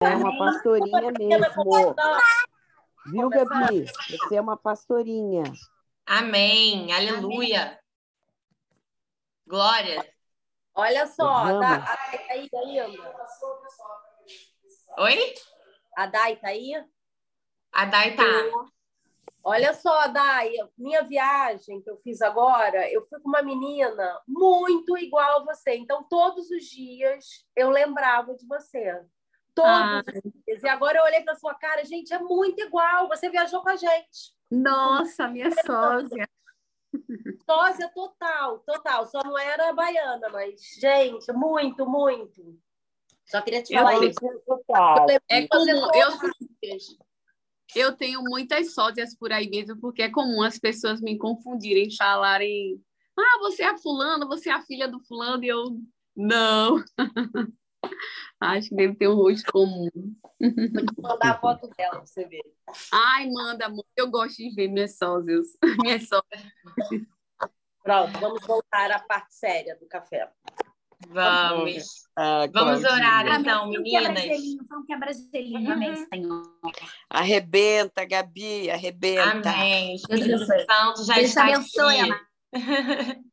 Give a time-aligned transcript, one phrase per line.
[0.00, 1.94] É uma pastorinha mesmo.
[3.06, 3.86] Viu, Gabi?
[4.10, 5.44] Você é uma pastorinha.
[6.04, 6.92] Amém.
[6.92, 7.80] Aleluia.
[9.48, 10.06] Glória.
[10.74, 11.96] Olha só, tá, a
[12.28, 13.26] Dai tá aí ainda.
[14.98, 15.34] Oi?
[15.96, 16.84] A Dai tá aí?
[17.72, 18.24] A Dai tá.
[19.42, 24.98] Olha só, Dai, minha viagem que eu fiz agora, eu fui com uma menina muito
[24.98, 25.76] igual a você.
[25.76, 29.02] Então, todos os dias eu lembrava de você.
[29.56, 30.02] Todos ah.
[30.06, 30.62] os dias.
[30.62, 33.08] E agora eu olhei para sua cara, gente, é muito igual.
[33.08, 34.36] Você viajou com a gente.
[34.50, 36.28] Nossa, minha sósia.
[37.48, 39.06] Sósia total, total.
[39.06, 42.60] Só não era baiana, mas, gente, muito, muito.
[43.24, 44.18] Só queria te falar eu isso.
[45.30, 46.10] É como eu,
[47.74, 52.78] eu tenho muitas sósias por aí mesmo, porque é comum as pessoas me confundirem, falarem:
[53.18, 55.80] ah, você é a fulana, você é a filha do fulano, e eu,
[56.14, 56.84] não.
[58.40, 59.90] Acho que deve ter um rosto comum.
[60.40, 62.42] Vou te mandar a foto dela para você ver.
[62.92, 65.48] Ai, manda, eu gosto de ver minhas sósias.
[65.82, 66.42] Minhas sósias.
[67.82, 70.28] Pronto, vamos voltar à parte séria do café.
[71.08, 72.06] Vamos.
[72.16, 74.24] Ah, Vamos orar, então, meninas.
[74.68, 75.72] Vamos quebrar gelinho, uhum.
[75.72, 76.42] amém, Senhor.
[77.10, 79.50] Arrebenta, Gabi, arrebenta.
[79.50, 79.94] Amém.
[79.94, 82.20] Espírito Santo já Deus está abençoe, aqui.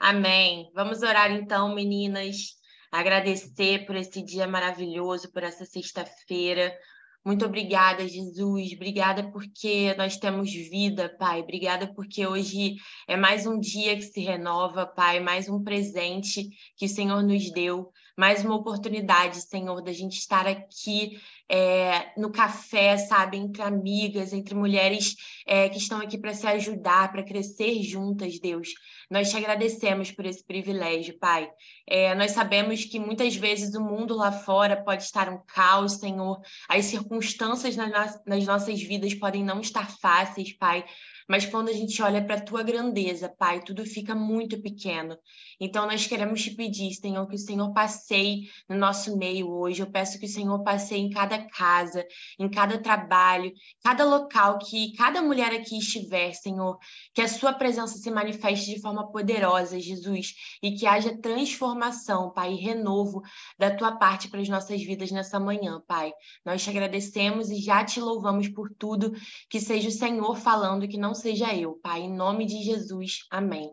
[0.00, 0.70] amém.
[0.74, 2.59] Vamos orar, então, meninas.
[2.90, 6.76] Agradecer por esse dia maravilhoso, por essa sexta-feira.
[7.24, 8.72] Muito obrigada, Jesus.
[8.72, 11.40] Obrigada porque nós temos vida, Pai.
[11.40, 16.86] Obrigada porque hoje é mais um dia que se renova, Pai, mais um presente que
[16.86, 21.20] o Senhor nos deu, mais uma oportunidade, Senhor, da gente estar aqui
[21.50, 27.10] é, no café, sabe, entre amigas, entre mulheres é, que estão aqui para se ajudar,
[27.10, 28.68] para crescer juntas, Deus.
[29.10, 31.50] Nós te agradecemos por esse privilégio, Pai.
[31.88, 36.40] É, nós sabemos que muitas vezes o mundo lá fora pode estar um caos, Senhor.
[36.68, 40.84] As circunstâncias nas, nas nossas vidas podem não estar fáceis, Pai.
[41.30, 45.16] Mas quando a gente olha para a tua grandeza, Pai, tudo fica muito pequeno.
[45.60, 49.80] Então nós queremos te pedir, Senhor, que o Senhor passeie no nosso meio hoje.
[49.80, 52.04] Eu peço que o Senhor passeie em cada casa,
[52.36, 56.76] em cada trabalho, cada local que cada mulher aqui estiver, Senhor,
[57.14, 62.54] que a sua presença se manifeste de forma poderosa, Jesus, e que haja transformação, Pai,
[62.54, 63.22] e renovo
[63.56, 66.12] da tua parte para as nossas vidas nessa manhã, Pai.
[66.44, 69.12] Nós te agradecemos e já te louvamos por tudo,
[69.48, 73.26] que seja o Senhor falando, que não seja eu, Pai, em nome de Jesus.
[73.30, 73.70] Amém.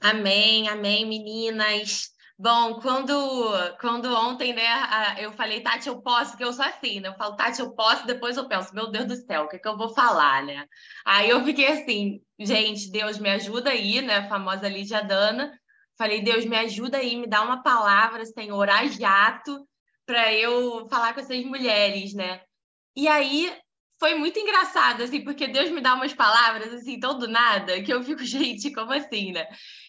[0.00, 2.10] Amém, amém, meninas.
[2.38, 3.12] Bom, quando,
[3.80, 4.64] quando ontem, né,
[5.18, 7.08] eu falei, Tati, eu posso, porque eu sou assim, né?
[7.08, 9.58] Eu falo, Tati, eu posso, depois eu penso, meu Deus do céu, o que, é
[9.58, 10.64] que eu vou falar, né?
[11.04, 14.18] Aí eu fiquei assim, gente, Deus me ajuda aí, né?
[14.18, 15.52] A famosa Lídia Dana.
[15.96, 19.66] Falei, Deus me ajuda aí, me dá uma palavra, Senhor, a jato,
[20.06, 22.40] para eu falar com essas mulheres, né?
[22.94, 23.52] E aí
[23.98, 27.92] foi muito engraçado, assim, porque Deus me dá umas palavras, assim, tão do nada, que
[27.92, 29.46] eu fico, gente, como assim, né?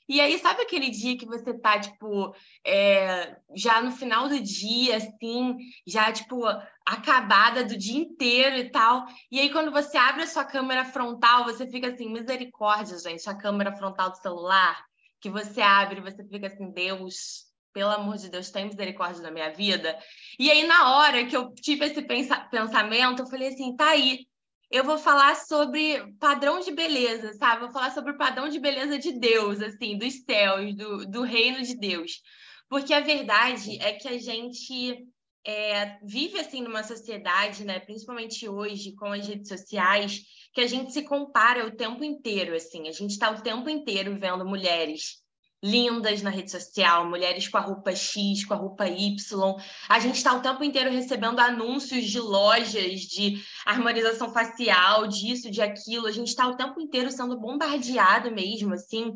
[0.07, 2.33] E aí, sabe aquele dia que você tá, tipo,
[2.65, 5.55] é, já no final do dia, assim,
[5.85, 6.43] já, tipo,
[6.85, 9.05] acabada do dia inteiro e tal.
[9.31, 13.37] E aí, quando você abre a sua câmera frontal, você fica assim, misericórdia, gente, a
[13.37, 14.83] câmera frontal do celular,
[15.21, 19.52] que você abre, você fica assim, Deus, pelo amor de Deus, tem misericórdia da minha
[19.52, 19.97] vida.
[20.38, 24.28] E aí, na hora que eu tive esse pensamento, eu falei assim, tá aí,
[24.72, 27.62] eu vou falar sobre padrão de beleza, sabe?
[27.62, 31.62] Vou falar sobre o padrão de beleza de Deus, assim, dos céus, do, do reino
[31.63, 32.22] de Deus.
[32.69, 35.07] Porque a verdade é que a gente
[35.44, 37.80] é, vive, assim, numa sociedade, né?
[37.80, 40.22] Principalmente hoje, com as redes sociais,
[40.53, 42.88] que a gente se compara o tempo inteiro, assim.
[42.88, 45.24] A gente está o tempo inteiro vendo mulheres
[45.63, 49.55] lindas na rede social, mulheres com a roupa X, com a roupa Y.
[49.87, 55.61] A gente está o tempo inteiro recebendo anúncios de lojas de harmonização facial, disso, de
[55.61, 56.07] aquilo.
[56.07, 59.13] A gente está o tempo inteiro sendo bombardeado mesmo, assim,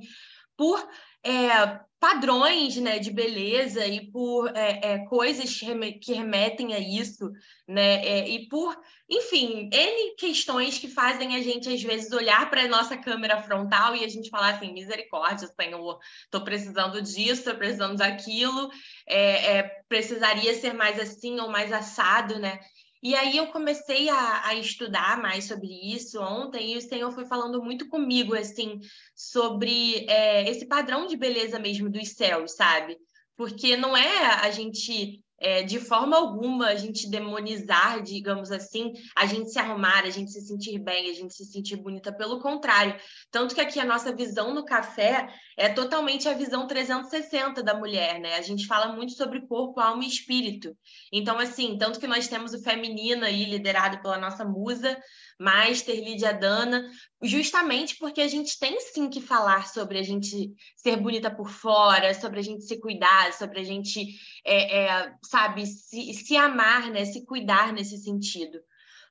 [0.58, 0.86] por
[1.24, 5.58] é, padrões né, de beleza e por é, é, coisas
[6.02, 7.32] que remetem a isso,
[7.66, 8.06] né?
[8.06, 8.78] É, e por,
[9.10, 13.96] enfim, N questões que fazem a gente, às vezes, olhar para a nossa câmera frontal
[13.96, 18.70] e a gente falar assim, misericórdia, Senhor, estou precisando disso, estou precisando daquilo,
[19.08, 22.60] é, é, precisaria ser mais assim ou mais assado, né?
[23.04, 27.26] E aí eu comecei a, a, estudar mais sobre isso ontem e o Senhor foi
[27.26, 28.80] falando muito comigo, assim,
[29.14, 32.98] sobre é, esse padrão de beleza mesmo dos céus, sabe?
[33.36, 39.26] Porque não é a gente é, de forma alguma a gente demonizar, digamos assim, a
[39.26, 42.96] gente se arrumar, a gente se sentir bem, a gente se sentir bonita, pelo contrário.
[43.30, 48.22] Tanto que aqui a nossa visão no café é totalmente a visão 360 da mulher,
[48.22, 48.36] né?
[48.36, 50.76] A gente fala muito sobre corpo, alma e espírito.
[51.12, 54.98] Então, assim, tanto que nós temos o feminino aí liderado pela nossa musa,
[55.40, 56.90] Master, Lídia Dana,
[57.22, 62.14] justamente porque a gente tem sim que falar sobre a gente ser bonita por fora,
[62.14, 64.16] sobre a gente se cuidar, sobre a gente,
[64.46, 67.06] é, é, sabe, se, se amar, né?
[67.06, 68.60] Se cuidar nesse sentido.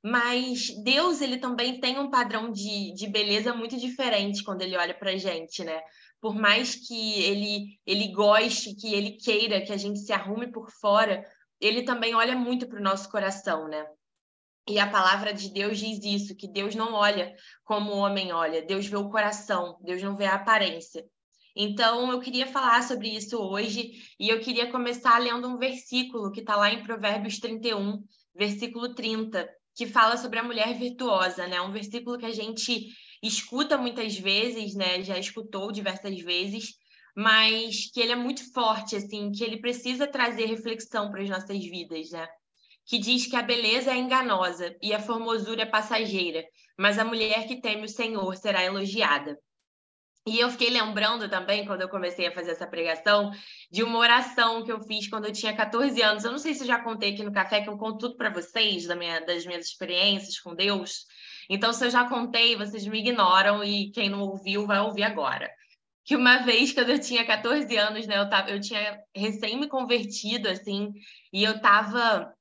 [0.03, 4.95] Mas Deus, ele também tem um padrão de, de beleza muito diferente quando ele olha
[4.95, 5.81] para a gente, né?
[6.21, 10.71] Por mais que ele, ele goste, que ele queira que a gente se arrume por
[10.71, 11.25] fora,
[11.61, 13.87] ele também olha muito para o nosso coração, né?
[14.69, 18.65] E a palavra de Deus diz isso, que Deus não olha como o homem olha,
[18.65, 21.05] Deus vê o coração, Deus não vê a aparência.
[21.55, 26.41] Então, eu queria falar sobre isso hoje e eu queria começar lendo um versículo que
[26.41, 28.03] está lá em Provérbios 31,
[28.35, 31.61] versículo 30, que fala sobre a mulher virtuosa, né?
[31.61, 32.89] Um versículo que a gente
[33.23, 35.03] escuta muitas vezes, né?
[35.03, 36.75] Já escutou diversas vezes,
[37.15, 41.59] mas que ele é muito forte, assim, que ele precisa trazer reflexão para as nossas
[41.59, 42.27] vidas, né?
[42.85, 46.45] Que diz que a beleza é enganosa e a formosura é passageira,
[46.79, 49.39] mas a mulher que teme o Senhor será elogiada.
[50.25, 53.33] E eu fiquei lembrando também, quando eu comecei a fazer essa pregação,
[53.71, 56.25] de uma oração que eu fiz quando eu tinha 14 anos.
[56.25, 58.31] Eu não sei se eu já contei aqui no café, que eu conto tudo para
[58.31, 61.07] vocês da minha, das minhas experiências com Deus.
[61.51, 65.51] Então, se eu já contei, vocês me ignoram e quem não ouviu vai ouvir agora.
[66.05, 69.69] Que uma vez, quando eu tinha 14 anos, né, eu, tava, eu tinha recém me
[69.69, 70.93] convertido, assim,
[71.33, 72.33] e eu tava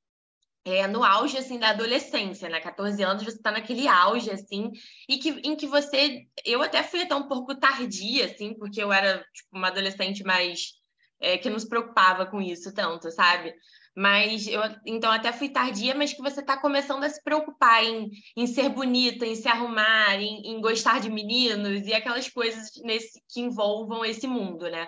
[0.63, 2.59] é, no auge assim da adolescência, né?
[2.59, 4.71] 14 anos você está naquele auge assim,
[5.09, 8.91] e que em que você, eu até fui até um pouco tardia assim, porque eu
[8.91, 10.73] era tipo, uma adolescente mais
[11.19, 13.53] é, que não se preocupava com isso tanto, sabe?
[13.95, 18.09] Mas eu então até fui tardia, mas que você está começando a se preocupar em,
[18.37, 23.21] em ser bonita, em se arrumar, em, em gostar de meninos e aquelas coisas nesse,
[23.29, 24.87] que envolvam esse mundo, né?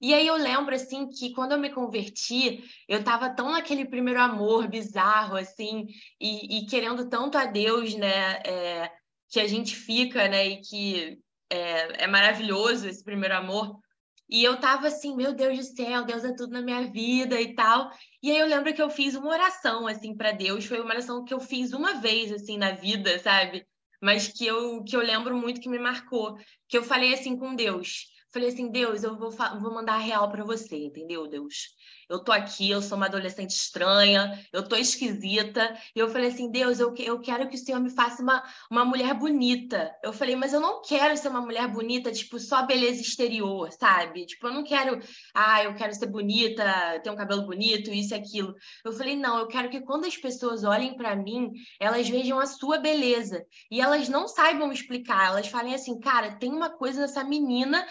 [0.00, 4.18] E aí eu lembro, assim, que quando eu me converti, eu estava tão naquele primeiro
[4.20, 5.88] amor bizarro, assim,
[6.18, 8.90] e, e querendo tanto a Deus, né, é,
[9.28, 11.18] que a gente fica, né, e que
[11.50, 13.78] é, é, maravilhoso esse primeiro amor.
[14.26, 17.54] E eu tava assim, meu Deus do céu, Deus é tudo na minha vida e
[17.54, 17.90] tal.
[18.22, 20.64] E aí eu lembro que eu fiz uma oração, assim, para Deus.
[20.64, 23.66] Foi uma oração que eu fiz uma vez, assim, na vida, sabe?
[24.00, 26.38] Mas que eu, que eu lembro muito que me marcou.
[26.68, 30.30] Que eu falei assim com Deus Falei assim, Deus, eu vou, vou mandar a real
[30.30, 31.74] para você, entendeu, Deus?
[32.10, 35.78] eu tô aqui, eu sou uma adolescente estranha, eu tô esquisita.
[35.94, 38.84] E eu falei assim, Deus, eu, eu quero que o Senhor me faça uma, uma
[38.84, 39.94] mulher bonita.
[40.02, 44.26] Eu falei, mas eu não quero ser uma mulher bonita, tipo, só beleza exterior, sabe?
[44.26, 45.00] Tipo, eu não quero,
[45.32, 46.64] ah, eu quero ser bonita,
[47.00, 48.56] ter um cabelo bonito, isso e aquilo.
[48.84, 52.46] Eu falei, não, eu quero que quando as pessoas olhem para mim, elas vejam a
[52.46, 53.46] sua beleza.
[53.70, 57.86] E elas não saibam explicar, elas falem assim, cara, tem uma coisa nessa menina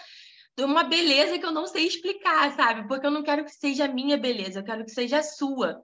[0.64, 2.86] uma beleza que eu não sei explicar, sabe?
[2.88, 5.82] Porque eu não quero que seja minha beleza, eu quero que seja a sua.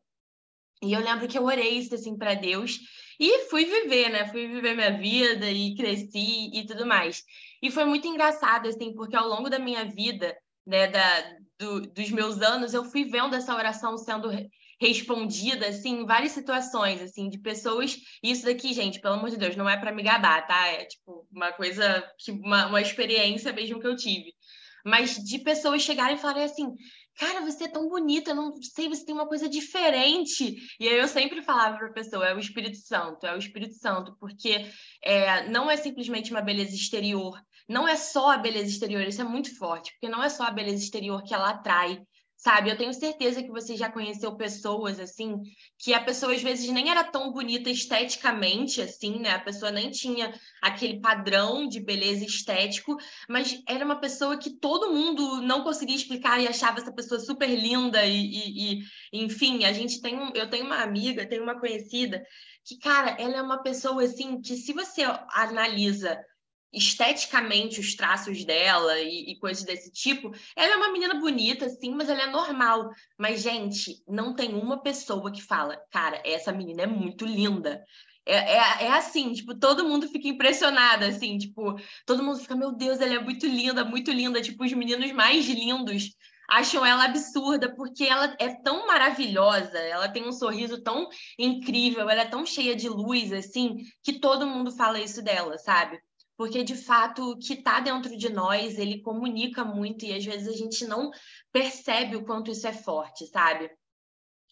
[0.82, 2.78] E eu lembro que eu orei isso assim para Deus
[3.19, 4.26] e fui viver, né?
[4.26, 7.25] Fui viver minha vida e cresci e tudo mais.
[7.62, 10.37] E foi muito engraçado assim, porque ao longo da minha vida,
[10.67, 14.31] né, da, do, dos meus anos, eu fui vendo essa oração sendo
[14.81, 19.56] respondida assim em várias situações assim de pessoas isso daqui gente pelo amor de Deus
[19.56, 23.87] não é para me gabar tá é tipo uma coisa uma, uma experiência mesmo que
[23.87, 24.34] eu tive
[24.87, 26.73] mas de pessoas chegarem e falarem assim,
[27.17, 30.56] cara, você é tão bonita, não sei, você tem uma coisa diferente.
[30.79, 33.75] E aí eu sempre falava para a pessoa, é o Espírito Santo, é o Espírito
[33.75, 34.65] Santo, porque
[35.03, 37.37] é, não é simplesmente uma beleza exterior,
[37.69, 40.53] não é só a beleza exterior, isso é muito forte, porque não é só a
[40.53, 42.01] beleza exterior que ela atrai,
[42.36, 42.70] sabe?
[42.70, 45.40] Eu tenho certeza que você já conheceu pessoas assim,
[45.78, 49.31] que a pessoa às vezes nem era tão bonita esteticamente assim, né?
[49.31, 52.96] A pessoa nem tinha aquele padrão de beleza estético,
[53.28, 57.48] mas era uma pessoa que todo mundo não conseguia explicar e achava essa pessoa super
[57.48, 61.58] linda e, e, e enfim, a gente tem um, eu tenho uma amiga, tenho uma
[61.58, 62.22] conhecida
[62.66, 66.20] que, cara, ela é uma pessoa assim que se você analisa
[66.77, 70.31] esteticamente os traços dela e, e, coisas desse tipo.
[70.55, 72.91] Ela é uma menina bonita, sim, mas ela é normal.
[73.19, 77.83] Mas, gente, não tem uma pessoa que fala, cara, essa menina é muito linda.
[78.27, 82.73] É, é, é assim, tipo, todo mundo fica impressionado, assim, tipo, todo mundo fica, meu
[82.73, 84.43] Deus, ela é muito linda, muito linda.
[84.43, 86.11] Tipo, os meninos mais lindos
[86.49, 92.23] acham ela absurda, porque ela é tão maravilhosa, ela tem um sorriso tão incrível, ela
[92.23, 96.01] é tão cheia de luz, assim, que todo mundo fala isso dela, sabe?
[96.36, 100.48] Porque de fato o que está dentro de nós ele comunica muito e às vezes
[100.48, 101.10] a gente não
[101.50, 103.70] percebe o quanto isso é forte, sabe?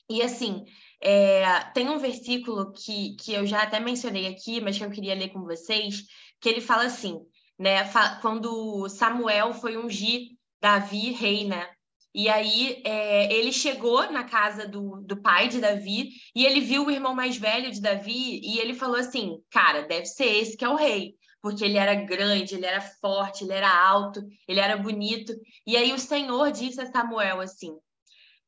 [0.09, 0.65] E assim,
[1.01, 5.15] é, tem um versículo que, que eu já até mencionei aqui, mas que eu queria
[5.15, 6.03] ler com vocês,
[6.41, 7.21] que ele fala assim,
[7.59, 7.91] né?
[8.21, 11.71] Quando Samuel foi ungir Davi rei, né?
[12.15, 16.87] E aí é, ele chegou na casa do, do pai de Davi e ele viu
[16.87, 20.65] o irmão mais velho de Davi e ele falou assim, cara, deve ser esse que
[20.65, 24.79] é o rei porque ele era grande, ele era forte, ele era alto, ele era
[24.79, 25.31] bonito.
[25.67, 27.79] E aí o Senhor disse a Samuel assim: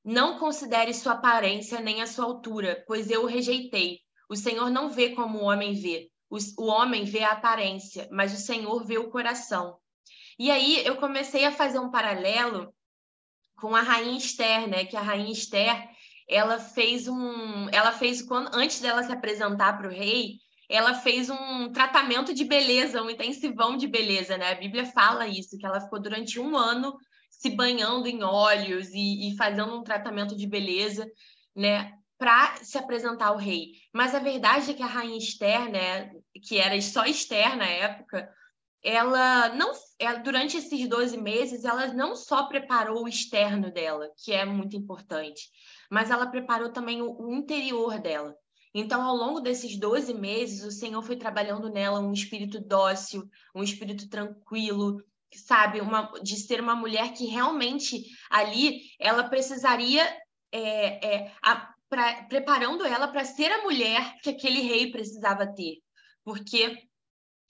[0.02, 4.00] Não considere sua aparência nem a sua altura, pois eu o rejeitei.
[4.30, 6.10] O Senhor não vê como o homem vê.
[6.30, 9.76] O, homem vê a aparência, mas o Senhor vê o coração.
[10.38, 12.74] E aí eu comecei a fazer um paralelo
[13.60, 14.86] com a rainha Esther, né?
[14.86, 15.86] Que a rainha Esther,
[16.26, 20.38] ela fez um, ela fez quando antes dela se apresentar para o rei,
[20.68, 24.52] ela fez um tratamento de beleza, um intensivão de beleza, né?
[24.52, 26.96] A Bíblia fala isso, que ela ficou durante um ano
[27.30, 31.06] se banhando em óleos e, e fazendo um tratamento de beleza,
[31.54, 31.92] né?
[32.18, 33.72] Para se apresentar ao rei.
[33.92, 36.10] Mas a verdade é que a rainha Esther, né?
[36.46, 38.28] Que era só Esther na época,
[38.82, 44.32] ela não, ela, durante esses 12 meses, ela não só preparou o externo dela, que
[44.32, 45.50] é muito importante,
[45.90, 48.36] mas ela preparou também o, o interior dela.
[48.78, 53.62] Então, ao longo desses 12 meses, o Senhor foi trabalhando nela um espírito dócil, um
[53.62, 55.02] espírito tranquilo,
[55.34, 55.80] sabe?
[55.80, 60.04] Uma, de ser uma mulher que realmente ali ela precisaria.
[60.52, 65.78] É, é, a, pra, preparando ela para ser a mulher que aquele rei precisava ter.
[66.22, 66.76] Porque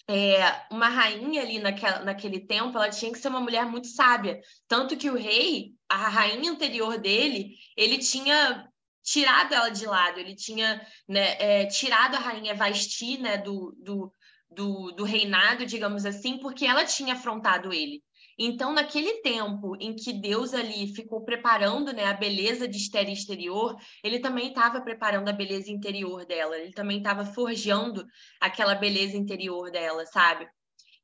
[0.09, 0.38] é,
[0.71, 4.40] uma rainha ali naquela, naquele tempo, ela tinha que ser uma mulher muito sábia.
[4.68, 8.65] Tanto que o rei, a rainha anterior dele, ele tinha
[9.06, 14.12] tirado ela de lado, ele tinha né, é, tirado a rainha Vasti né, do, do,
[14.50, 18.02] do, do reinado, digamos assim, porque ela tinha afrontado ele.
[18.38, 23.76] Então, naquele tempo em que Deus ali ficou preparando né, a beleza de Esther exterior,
[24.02, 28.04] ele também estava preparando a beleza interior dela, ele também estava forjando
[28.40, 30.46] aquela beleza interior dela, sabe?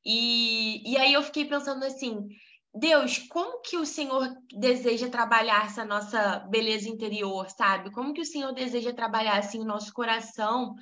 [0.05, 2.27] E, e aí eu fiquei pensando assim:
[2.73, 7.91] Deus, como que o Senhor deseja trabalhar essa nossa beleza interior, sabe?
[7.91, 10.73] Como que o Senhor deseja trabalhar assim o nosso coração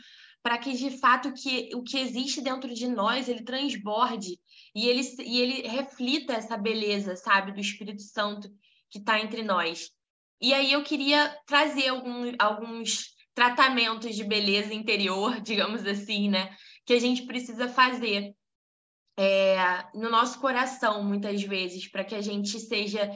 [0.42, 4.40] para que de fato que, o que existe dentro de nós ele transborde
[4.74, 8.50] e ele, e ele reflita essa beleza, sabe, do Espírito Santo
[8.90, 9.90] que está entre nós.
[10.40, 16.56] E aí eu queria trazer algum, alguns tratamentos de beleza interior, digamos assim, né,
[16.86, 18.34] que a gente precisa fazer
[19.18, 19.56] é,
[19.94, 23.12] no nosso coração, muitas vezes, para que a gente seja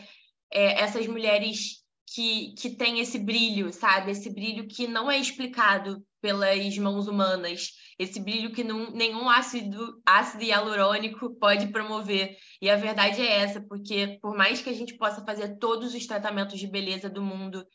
[0.51, 4.11] é, essas mulheres que, que têm esse brilho, sabe?
[4.11, 10.01] Esse brilho que não é explicado pelas mãos humanas, esse brilho que não, nenhum ácido,
[10.05, 12.37] ácido hialurônico pode promover.
[12.61, 16.05] E a verdade é essa, porque por mais que a gente possa fazer todos os
[16.05, 17.65] tratamentos de beleza do mundo,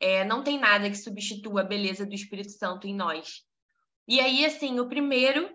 [0.00, 3.42] é, não tem nada que substitua a beleza do Espírito Santo em nós.
[4.06, 5.48] E aí, assim, o primeiro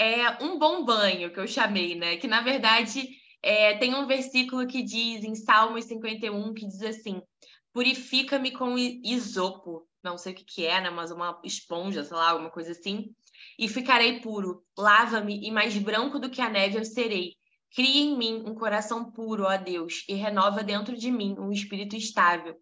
[0.00, 2.16] é um bom banho, que eu chamei, né?
[2.16, 3.06] Que na verdade
[3.42, 7.20] é, tem um versículo que diz em Salmos 51 que diz assim:
[7.70, 10.88] Purifica-me com isopo, não sei o que, que é, né?
[10.88, 13.10] Mas uma esponja, sei lá, alguma coisa assim,
[13.58, 14.64] e ficarei puro.
[14.76, 17.34] Lava-me e mais branco do que a neve eu serei.
[17.74, 21.94] Cria em mim um coração puro, ó Deus, e renova dentro de mim um espírito
[21.94, 22.56] estável.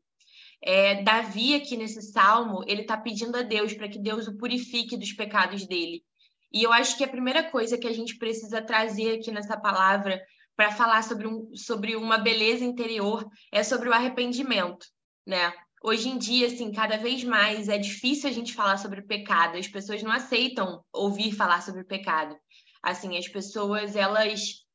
[0.60, 4.96] É, Davi, aqui nesse salmo, ele está pedindo a Deus para que Deus o purifique
[4.96, 6.02] dos pecados dele.
[6.52, 10.20] E eu acho que a primeira coisa que a gente precisa trazer aqui nessa palavra
[10.56, 14.86] para falar sobre, um, sobre uma beleza interior é sobre o arrependimento,
[15.26, 15.52] né?
[15.82, 19.56] Hoje em dia, assim, cada vez mais é difícil a gente falar sobre pecado.
[19.56, 22.36] As pessoas não aceitam ouvir falar sobre pecado.
[22.82, 24.66] Assim, as pessoas, elas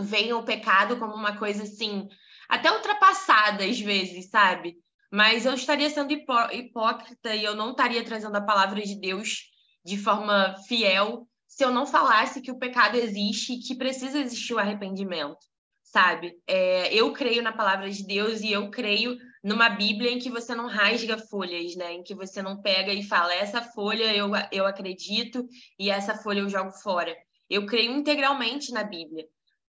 [0.00, 2.08] veem o pecado como uma coisa, assim,
[2.48, 4.76] até ultrapassada às vezes, sabe?
[5.12, 9.53] Mas eu estaria sendo hipó hipócrita e eu não estaria trazendo a palavra de Deus
[9.84, 14.54] de forma fiel se eu não falasse que o pecado existe e que precisa existir
[14.54, 15.38] o arrependimento,
[15.82, 16.34] sabe?
[16.48, 20.52] É, eu creio na palavra de Deus e eu creio numa Bíblia em que você
[20.54, 21.92] não rasga folhas, né?
[21.92, 25.46] Em que você não pega e fala, essa folha eu, eu acredito
[25.78, 27.14] e essa folha eu jogo fora.
[27.48, 29.24] Eu creio integralmente na Bíblia.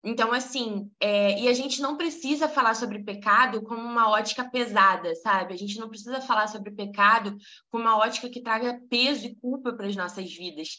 [0.03, 5.13] Então, assim, é, e a gente não precisa falar sobre pecado como uma ótica pesada,
[5.15, 5.53] sabe?
[5.53, 7.37] A gente não precisa falar sobre pecado
[7.69, 10.69] com uma ótica que traga peso e culpa para as nossas vidas.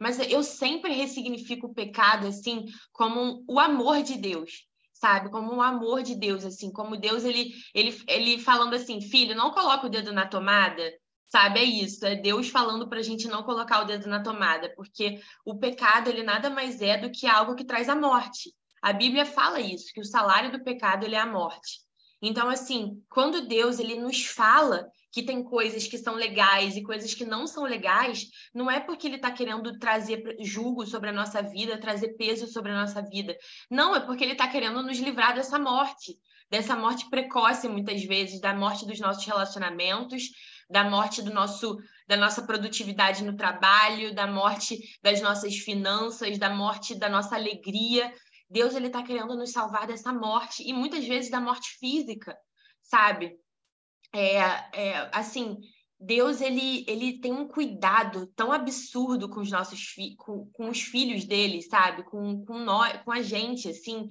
[0.00, 5.30] Mas eu sempre ressignifico o pecado, assim, como o amor de Deus, sabe?
[5.30, 9.52] Como o amor de Deus, assim, como Deus, ele, ele, ele falando assim, filho, não
[9.52, 10.92] coloca o dedo na tomada,
[11.28, 11.60] sabe?
[11.60, 15.20] É isso, é Deus falando para a gente não colocar o dedo na tomada, porque
[15.44, 18.50] o pecado, ele nada mais é do que algo que traz a morte.
[18.82, 21.80] A Bíblia fala isso, que o salário do pecado ele é a morte.
[22.20, 27.12] Então, assim, quando Deus ele nos fala que tem coisas que são legais e coisas
[27.12, 31.42] que não são legais, não é porque ele está querendo trazer julgo sobre a nossa
[31.42, 33.36] vida, trazer peso sobre a nossa vida.
[33.70, 36.16] Não, é porque ele está querendo nos livrar dessa morte,
[36.50, 40.30] dessa morte precoce, muitas vezes, da morte dos nossos relacionamentos,
[40.70, 41.76] da morte do nosso,
[42.08, 48.12] da nossa produtividade no trabalho, da morte das nossas finanças, da morte da nossa alegria.
[48.52, 52.36] Deus ele está querendo nos salvar dessa morte e muitas vezes da morte física,
[52.82, 53.38] sabe?
[54.12, 54.36] é,
[54.72, 55.58] é, assim,
[55.98, 61.24] Deus ele, ele tem um cuidado tão absurdo com os nossos com, com os filhos
[61.24, 62.04] dele, sabe?
[62.04, 64.08] Com, com nós, com a gente, assim,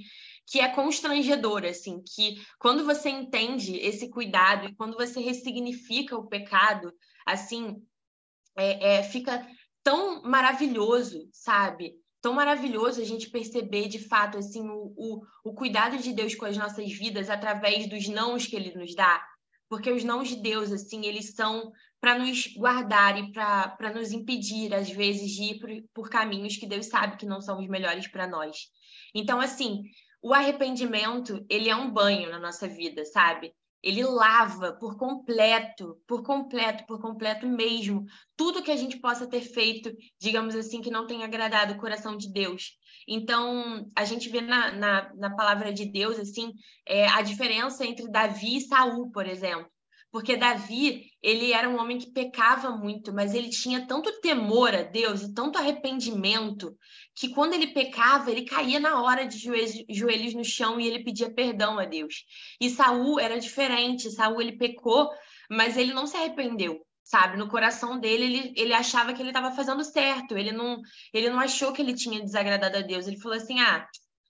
[0.47, 6.27] que é constrangedor, assim, que quando você entende esse cuidado e quando você ressignifica o
[6.27, 6.91] pecado,
[7.25, 7.75] assim,
[8.57, 9.47] é, é, fica
[9.83, 11.93] tão maravilhoso, sabe?
[12.21, 16.45] Tão maravilhoso a gente perceber de fato assim o, o, o cuidado de Deus com
[16.45, 19.25] as nossas vidas através dos nãos que ele nos dá,
[19.67, 24.73] porque os nãos de Deus, assim, eles são para nos guardar e para nos impedir,
[24.73, 28.07] às vezes, de ir por, por caminhos que Deus sabe que não são os melhores
[28.07, 28.57] para nós.
[29.15, 29.83] Então, assim,
[30.21, 33.53] o arrependimento, ele é um banho na nossa vida, sabe?
[33.83, 39.41] Ele lava por completo, por completo, por completo mesmo, tudo que a gente possa ter
[39.41, 42.77] feito, digamos assim, que não tenha agradado o coração de Deus.
[43.07, 46.53] Então, a gente vê na, na, na palavra de Deus, assim,
[46.87, 49.69] é, a diferença entre Davi e Saul, por exemplo.
[50.11, 54.81] Porque Davi, ele era um homem que pecava muito, mas ele tinha tanto temor a
[54.81, 56.77] Deus e tanto arrependimento,
[57.15, 61.33] que quando ele pecava, ele caía na hora de joelhos, no chão e ele pedia
[61.33, 62.25] perdão a Deus.
[62.59, 65.09] E Saul era diferente, Saul ele pecou,
[65.49, 67.35] mas ele não se arrependeu sabe?
[67.35, 70.79] No coração dele, ele, ele achava que ele estava fazendo certo, ele não,
[71.13, 73.05] ele não achou que ele tinha desagradado a Deus.
[73.05, 73.85] Ele falou assim: ah,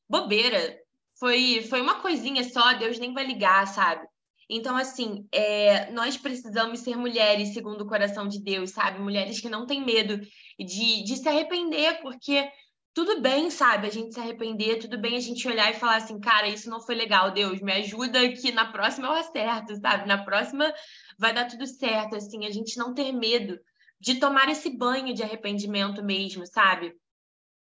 [0.10, 0.76] bobeira,
[1.20, 4.08] foi, foi uma coisinha só, Deus nem vai ligar, sabe?
[4.54, 9.00] Então, assim, é, nós precisamos ser mulheres segundo o coração de Deus, sabe?
[9.00, 10.20] Mulheres que não têm medo
[10.60, 12.52] de, de se arrepender, porque
[12.94, 16.20] tudo bem, sabe, a gente se arrepender, tudo bem a gente olhar e falar assim,
[16.20, 20.06] cara, isso não foi legal, Deus, me ajuda que na próxima eu acerto, sabe?
[20.06, 20.74] Na próxima
[21.18, 23.58] vai dar tudo certo, assim, a gente não ter medo
[24.02, 26.94] de tomar esse banho de arrependimento mesmo, sabe?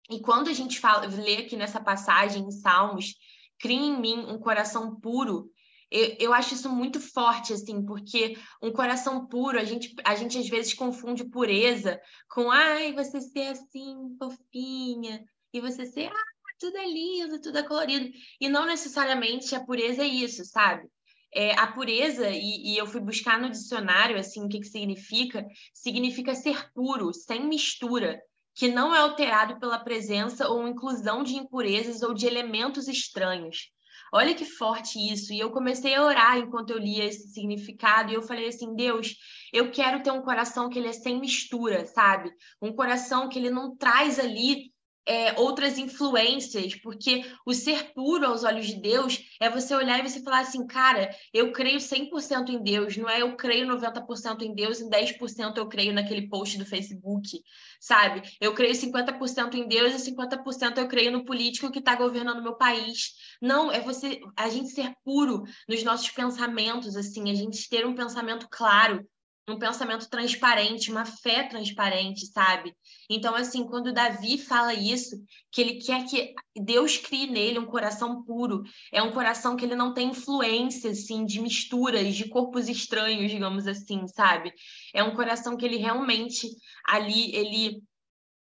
[0.10, 3.14] E quando a gente fala, lê aqui nessa passagem em Salmos,
[3.60, 5.52] cria em mim um coração puro,
[5.90, 10.38] eu, eu, acho isso muito forte, assim, porque um coração puro, a gente, a gente
[10.38, 15.24] às vezes confunde pureza com, ai, você ser assim, fofinha,
[15.54, 16.24] e você ser, ah,
[16.60, 18.10] tudo é lindo, tudo é colorido.
[18.40, 20.88] E não necessariamente a pureza é isso, sabe?
[21.34, 25.46] É, a pureza, e, e, eu fui buscar no dicionário, assim, o que, que significa,
[25.74, 28.20] significa ser puro, sem mistura,
[28.56, 33.72] que não é alterado pela presença ou inclusão de impurezas ou de elementos estranhos.
[34.14, 35.34] Olha que forte isso.
[35.34, 39.16] E eu comecei a orar enquanto eu lia esse significado, e eu falei assim: Deus,
[39.52, 42.32] eu quero ter um coração que ele é sem mistura, sabe?
[42.62, 44.72] Um coração que ele não traz ali
[45.08, 50.08] é, outras influências, porque o ser puro aos olhos de Deus é você olhar e
[50.08, 54.54] você falar assim, cara, eu creio 100% em Deus, não é eu creio 90% em
[54.54, 57.42] Deus e 10% eu creio naquele post do Facebook,
[57.80, 58.22] sabe?
[58.42, 62.56] Eu creio 50% em Deus e 50% eu creio no político que está governando meu
[62.56, 63.14] país.
[63.42, 67.96] Não, é você, a gente ser puro nos nossos pensamentos, assim, a gente ter um
[67.96, 69.08] pensamento claro,
[69.48, 72.76] um pensamento transparente, uma fé transparente, sabe?
[73.10, 75.16] Então, assim, quando Davi fala isso,
[75.52, 79.76] que ele quer que Deus crie nele um coração puro, é um coração que ele
[79.76, 84.52] não tem influência, assim, de misturas, de corpos estranhos, digamos assim, sabe?
[84.94, 86.50] É um coração que ele realmente,
[86.86, 87.82] ali, ele,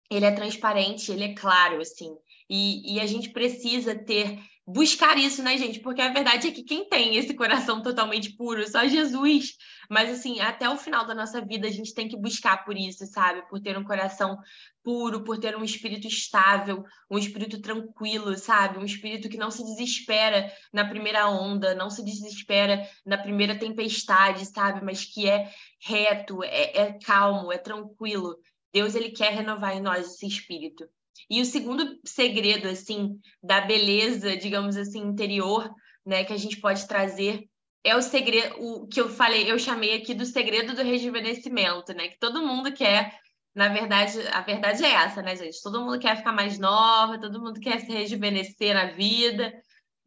[0.10, 2.16] ele é transparente, ele é claro, assim.
[2.50, 5.80] E, e a gente precisa ter buscar isso, né, gente?
[5.80, 9.54] Porque a verdade é que quem tem esse coração totalmente puro, só Jesus.
[9.90, 13.06] Mas, assim, até o final da nossa vida, a gente tem que buscar por isso,
[13.08, 13.48] sabe?
[13.50, 14.38] Por ter um coração
[14.82, 18.78] puro, por ter um espírito estável, um espírito tranquilo, sabe?
[18.78, 24.46] Um espírito que não se desespera na primeira onda, não se desespera na primeira tempestade,
[24.46, 24.84] sabe?
[24.84, 28.38] Mas que é reto, é, é calmo, é tranquilo.
[28.74, 30.88] Deus, ele quer renovar em nós esse espírito.
[31.30, 35.70] E o segundo segredo, assim, da beleza, digamos assim, interior,
[36.06, 37.48] né, que a gente pode trazer
[37.84, 42.08] é o segredo, o que eu falei, eu chamei aqui do segredo do rejuvenescimento, né,
[42.08, 43.20] que todo mundo quer,
[43.54, 45.62] na verdade, a verdade é essa, né, gente?
[45.62, 49.54] Todo mundo quer ficar mais nova, todo mundo quer se rejuvenescer na vida.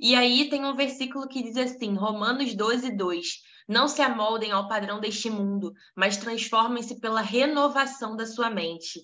[0.00, 3.26] E aí tem um versículo que diz assim, Romanos 12, 2.
[3.68, 9.00] Não se amoldem ao padrão deste mundo, mas transformem-se pela renovação da sua mente.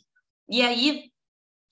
[0.48, 1.11] E aí,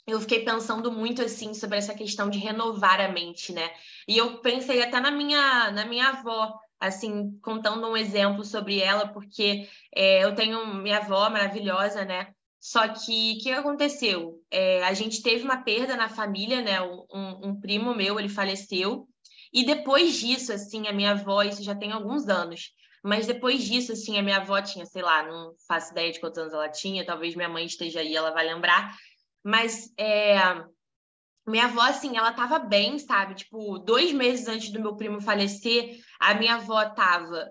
[0.06, 3.70] eu fiquei pensando muito assim sobre essa questão de renovar a mente, né?
[4.08, 9.08] E eu pensei até na minha na minha avó, assim, contando um exemplo sobre ela,
[9.08, 12.34] porque é, eu tenho minha avó maravilhosa, né?
[12.60, 14.38] Só que o que aconteceu?
[14.50, 16.80] É, a gente teve uma perda na família, né?
[16.82, 19.08] Um, um, primo meu, ele faleceu.
[19.52, 23.92] E depois disso, assim, a minha avó, isso já tem alguns anos, mas depois disso,
[23.92, 27.04] assim, a minha avó tinha, sei lá, não faço ideia de quantos anos ela tinha,
[27.04, 28.94] talvez minha mãe esteja aí, ela vai lembrar.
[29.42, 30.37] Mas é,
[31.46, 33.35] minha avó, assim, ela tava bem, sabe?
[33.35, 37.50] Tipo, dois meses antes do meu primo falecer, a minha avó tava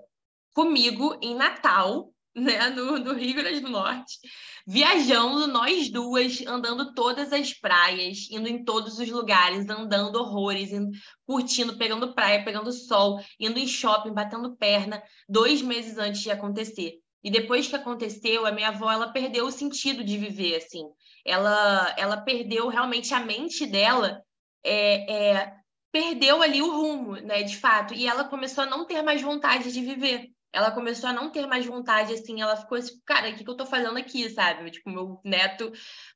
[0.54, 4.19] comigo em Natal, né, no, no Rio Grande do Norte,
[4.65, 10.91] viajando, nós duas, andando todas as praias, indo em todos os lugares, andando horrores, indo,
[11.25, 16.99] curtindo, pegando praia, pegando sol, indo em shopping, batendo perna, dois meses antes de acontecer.
[17.23, 20.84] E depois que aconteceu, a minha avó, ela perdeu o sentido de viver, assim.
[21.25, 24.23] Ela, ela perdeu realmente a mente dela,
[24.63, 25.53] é, é,
[25.91, 27.93] perdeu ali o rumo, né, de fato.
[27.93, 31.45] E ela começou a não ter mais vontade de viver ela começou a não ter
[31.45, 34.71] mais vontade, assim, ela ficou assim, cara, o que, que eu tô fazendo aqui, sabe?
[34.71, 35.71] Tipo, meu neto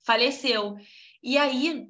[0.06, 0.76] faleceu.
[1.22, 1.88] E aí,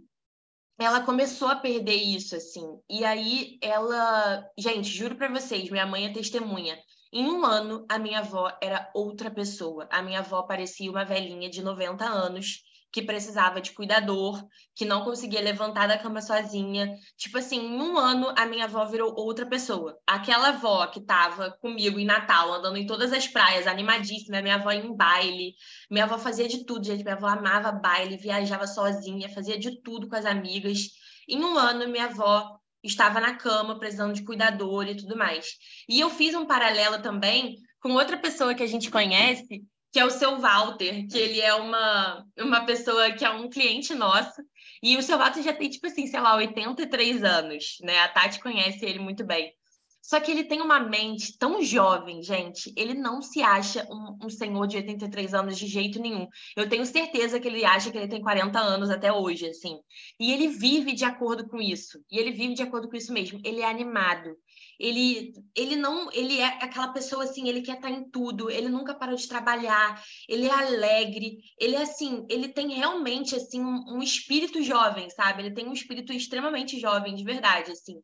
[0.77, 2.65] ela começou a perder isso, assim.
[2.89, 4.45] E aí, ela...
[4.57, 6.77] Gente, juro para vocês, minha mãe é testemunha.
[7.11, 9.87] Em um ano, a minha avó era outra pessoa.
[9.89, 15.03] A minha avó parecia uma velhinha de 90 anos que precisava de cuidador, que não
[15.03, 16.93] conseguia levantar da cama sozinha.
[17.17, 19.97] Tipo assim, em um ano a minha avó virou outra pessoa.
[20.05, 24.69] Aquela avó que estava comigo em Natal, andando em todas as praias, animadíssima, minha avó
[24.69, 25.55] em baile.
[25.89, 27.03] Minha avó fazia de tudo, gente.
[27.03, 30.89] Minha avó amava baile, viajava sozinha, fazia de tudo com as amigas.
[31.27, 35.57] Em um ano, minha avó estava na cama, precisando de cuidador e tudo mais.
[35.89, 40.05] E eu fiz um paralelo também com outra pessoa que a gente conhece, que é
[40.05, 44.41] o seu Walter, que ele é uma, uma pessoa que é um cliente nosso.
[44.81, 47.99] E o seu Walter já tem, tipo assim, sei lá, 83 anos, né?
[47.99, 49.53] A Tati conhece ele muito bem.
[50.01, 52.73] Só que ele tem uma mente tão jovem, gente.
[52.75, 56.27] Ele não se acha um, um, senhor de 83 anos de jeito nenhum.
[56.57, 59.79] Eu tenho certeza que ele acha que ele tem 40 anos até hoje, assim.
[60.19, 62.03] E ele vive de acordo com isso.
[62.11, 63.39] E ele vive de acordo com isso mesmo.
[63.45, 64.35] Ele é animado
[64.79, 68.93] ele, ele não, ele é aquela pessoa assim, ele quer estar em tudo, ele nunca
[68.93, 74.03] parou de trabalhar, ele é alegre, ele é assim, ele tem realmente assim um, um
[74.03, 75.43] espírito jovem, sabe?
[75.43, 78.01] Ele tem um espírito extremamente jovem, de verdade, assim.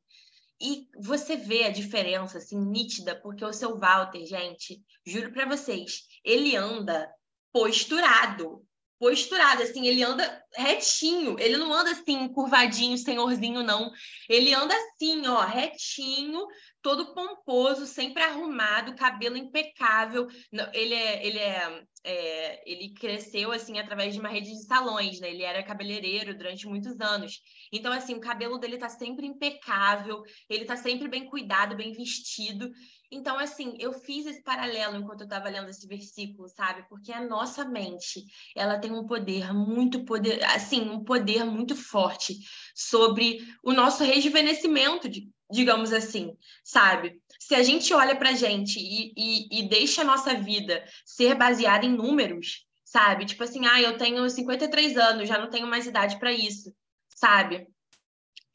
[0.62, 6.02] E você vê a diferença assim nítida, porque o seu Walter, gente, juro para vocês,
[6.24, 7.10] ele anda
[7.52, 8.66] posturado
[9.00, 13.90] posturado, assim, ele anda retinho, ele não anda assim, curvadinho, senhorzinho, não.
[14.28, 16.46] Ele anda assim, ó, retinho,
[16.82, 20.28] todo pomposo, sempre arrumado, cabelo impecável.
[20.74, 25.30] Ele é, ele é, é, ele cresceu assim através de uma rede de salões, né?
[25.30, 27.40] Ele era cabeleireiro durante muitos anos.
[27.72, 32.70] Então, assim, o cabelo dele tá sempre impecável, ele tá sempre bem cuidado, bem vestido.
[33.12, 36.88] Então, assim, eu fiz esse paralelo enquanto eu estava lendo esse versículo, sabe?
[36.88, 38.24] Porque a nossa mente,
[38.56, 42.38] ela tem um poder muito poder, assim, um poder muito forte
[42.76, 45.10] sobre o nosso rejuvenescimento,
[45.52, 47.20] digamos assim, sabe?
[47.40, 51.34] Se a gente olha para a gente e, e, e deixa a nossa vida ser
[51.34, 53.26] baseada em números, sabe?
[53.26, 56.72] Tipo assim, ah, eu tenho 53 anos, já não tenho mais idade para isso,
[57.16, 57.68] sabe?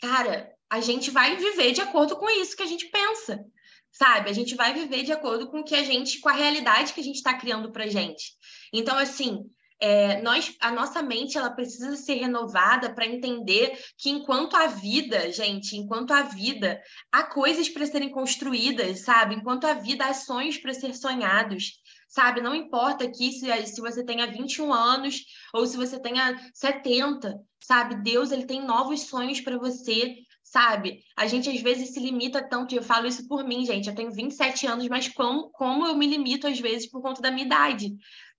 [0.01, 3.45] Cara, a gente vai viver de acordo com isso que a gente pensa
[3.95, 4.29] sabe?
[4.29, 7.01] A gente vai viver de acordo com o que a gente, com a realidade que
[7.01, 8.33] a gente está criando para gente.
[8.73, 9.49] Então, assim,
[9.81, 15.31] é, nós, a nossa mente ela precisa ser renovada para entender que enquanto a vida,
[15.31, 16.81] gente, enquanto a vida,
[17.13, 19.35] há coisas para serem construídas, sabe?
[19.35, 21.75] Enquanto a vida, há sonhos para ser sonhados,
[22.09, 22.41] sabe?
[22.41, 28.03] Não importa aqui se, se você tenha 21 anos ou se você tenha 70, sabe?
[28.03, 30.17] Deus ele tem novos sonhos para você
[30.55, 31.03] sabe?
[31.17, 33.89] A gente às vezes se limita tanto, e eu falo isso por mim, gente.
[33.89, 37.33] Eu tenho 27 anos, mas como, como eu me limito às vezes por conta da
[37.33, 37.93] minha idade.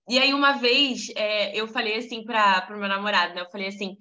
[0.08, 3.42] E aí, uma vez, é, eu falei assim para o meu namorado, né?
[3.42, 3.96] Eu falei assim,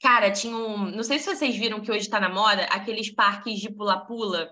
[0.00, 0.90] cara, tinha um.
[0.90, 4.50] Não sei se vocês viram que hoje está na moda aqueles parques de pula-pula,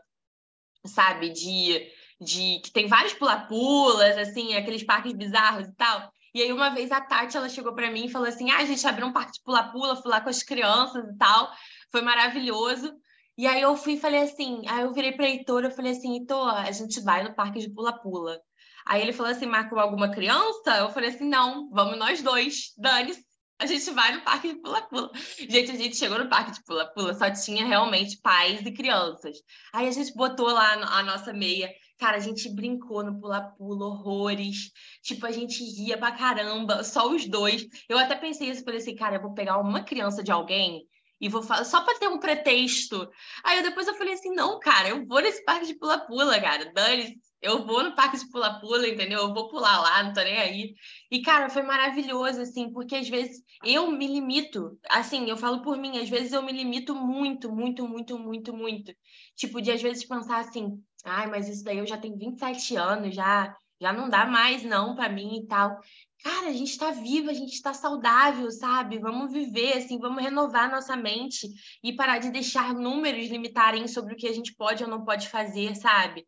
[0.85, 1.31] sabe?
[1.31, 2.61] De, de.
[2.63, 6.13] que tem vários pula-pulas, assim, aqueles parques bizarros e tal.
[6.35, 8.67] E aí, uma vez a Tati ela chegou para mim e falou assim: ah, a
[8.67, 11.51] gente abriu um parque de pula-pula, fui lá com as crianças e tal.
[11.91, 12.93] Foi maravilhoso.
[13.39, 16.15] E aí eu fui e falei assim, aí eu virei para Heitor, eu falei assim,
[16.15, 18.41] Heitor, a gente vai no parque de pula-pula.
[18.87, 20.77] Aí ele falou assim, marcou alguma criança?
[20.79, 23.27] Eu falei assim, não, vamos nós dois, dane-se.
[23.59, 25.11] A gente vai no parque de pula-pula.
[25.39, 29.39] Gente, a gente chegou no parque de pula-pula, só tinha realmente pais e crianças.
[29.73, 31.71] Aí a gente botou lá a nossa meia.
[31.99, 34.71] Cara, a gente brincou no pula-pula, horrores.
[35.03, 37.67] Tipo, a gente ria pra caramba, só os dois.
[37.89, 40.87] Eu até pensei isso, falei assim, cara, eu vou pegar uma criança de alguém
[41.21, 43.09] e vou falar só para ter um pretexto.
[43.45, 46.73] Aí eu, depois eu falei assim: não, cara, eu vou nesse parque de pula-pula, cara.
[46.73, 49.21] Dane, eu vou no parque de pula-pula, entendeu?
[49.21, 50.75] Eu vou pular lá, não tô nem aí.
[51.11, 55.77] E, cara, foi maravilhoso, assim, porque às vezes eu me limito, assim, eu falo por
[55.79, 58.93] mim, às vezes eu me limito muito, muito, muito, muito, muito.
[59.37, 63.15] Tipo, de às vezes pensar assim, ai, mas isso daí eu já tenho 27 anos,
[63.15, 65.79] já, já não dá mais não para mim e tal.
[66.23, 68.99] Cara, a gente está viva, a gente está saudável, sabe?
[68.99, 71.49] Vamos viver, assim, vamos renovar nossa mente
[71.83, 75.29] e parar de deixar números limitarem sobre o que a gente pode ou não pode
[75.29, 76.27] fazer, sabe?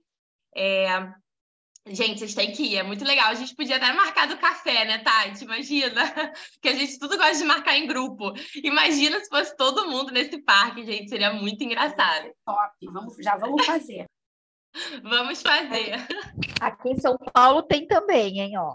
[0.55, 1.13] É...
[1.87, 3.31] Gente, vocês têm que ir, é muito legal.
[3.31, 5.45] A gente podia até marcar do café, né, Tati?
[5.45, 6.03] Imagina,
[6.61, 8.35] que a gente tudo gosta de marcar em grupo.
[8.63, 12.31] Imagina se fosse todo mundo nesse parque, gente, seria muito engraçado.
[12.45, 14.05] Top, vamos, já vamos fazer.
[15.03, 15.95] vamos fazer.
[16.61, 18.71] Aqui em São Paulo tem também, hein, ó.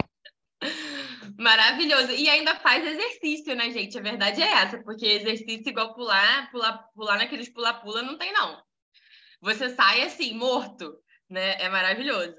[1.37, 2.11] Maravilhoso.
[2.11, 3.97] E ainda faz exercício, né, gente?
[3.97, 8.61] A verdade é essa, porque exercício igual pular, pular, pular naqueles pula-pula não tem, não.
[9.41, 10.97] Você sai assim, morto,
[11.29, 11.61] né?
[11.61, 12.35] É maravilhoso.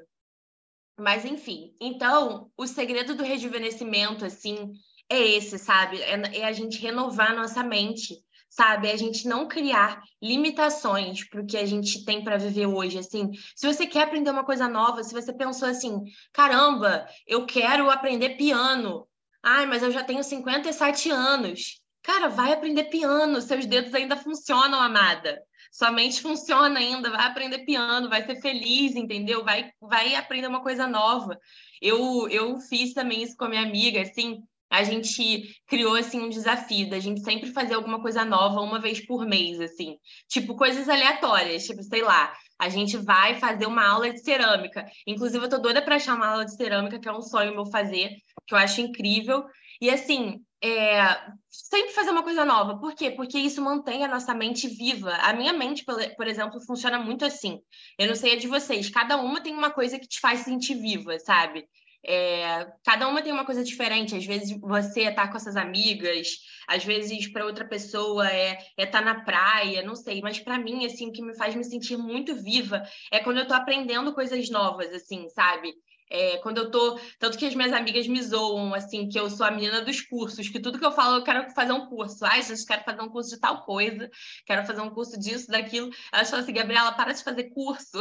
[0.99, 4.73] Mas, enfim, então, o segredo do rejuvenescimento, assim,
[5.11, 6.01] é esse, sabe?
[6.01, 8.24] É, é a gente renovar nossa mente
[8.55, 8.89] sabe?
[8.91, 13.33] A gente não criar limitações para o que a gente tem para viver hoje, assim.
[13.55, 18.37] Se você quer aprender uma coisa nova, se você pensou assim, caramba, eu quero aprender
[18.37, 19.09] piano.
[19.43, 21.81] Ai, mas eu já tenho 57 anos.
[22.01, 25.43] Cara, vai aprender piano, seus dedos ainda funcionam, amada.
[25.73, 29.43] Sua mente funciona ainda, vai aprender piano, vai ser feliz, entendeu?
[29.45, 31.37] Vai, vai aprender uma coisa nova.
[31.83, 36.29] Eu, eu fiz também isso com a minha amiga, assim, a gente criou assim um
[36.29, 39.97] desafio da gente sempre fazer alguma coisa nova uma vez por mês, assim,
[40.29, 44.85] tipo coisas aleatórias, tipo, sei lá, a gente vai fazer uma aula de cerâmica.
[45.07, 47.67] Inclusive, eu tô doida para achar uma aula de cerâmica, que é um sonho meu
[47.67, 48.11] fazer,
[48.47, 49.45] que eu acho incrível.
[49.81, 51.03] E assim, é,
[51.51, 52.79] sempre fazer uma coisa nova.
[52.79, 53.11] Por quê?
[53.11, 55.13] Porque isso mantém a nossa mente viva.
[55.17, 57.61] A minha mente, por exemplo, funciona muito assim.
[57.99, 60.75] Eu não sei a de vocês, cada uma tem uma coisa que te faz sentir
[60.75, 61.69] viva, sabe?
[62.07, 64.15] É, cada uma tem uma coisa diferente.
[64.15, 66.29] Às vezes você está com essas amigas,
[66.69, 70.21] às vezes para outra pessoa é estar é tá na praia, não sei.
[70.21, 73.45] Mas para mim, assim, o que me faz me sentir muito viva é quando eu
[73.45, 75.73] estou aprendendo coisas novas, assim, sabe?
[76.11, 76.99] É, quando eu tô.
[77.19, 80.49] Tanto que as minhas amigas me zoam, assim, que eu sou a menina dos cursos,
[80.49, 82.25] que tudo que eu falo, eu quero fazer um curso.
[82.25, 84.11] Ai, gente, quero fazer um curso de tal coisa,
[84.47, 85.91] quero fazer um curso disso, daquilo.
[86.13, 87.99] Elas falam assim, Gabriela, para de fazer curso.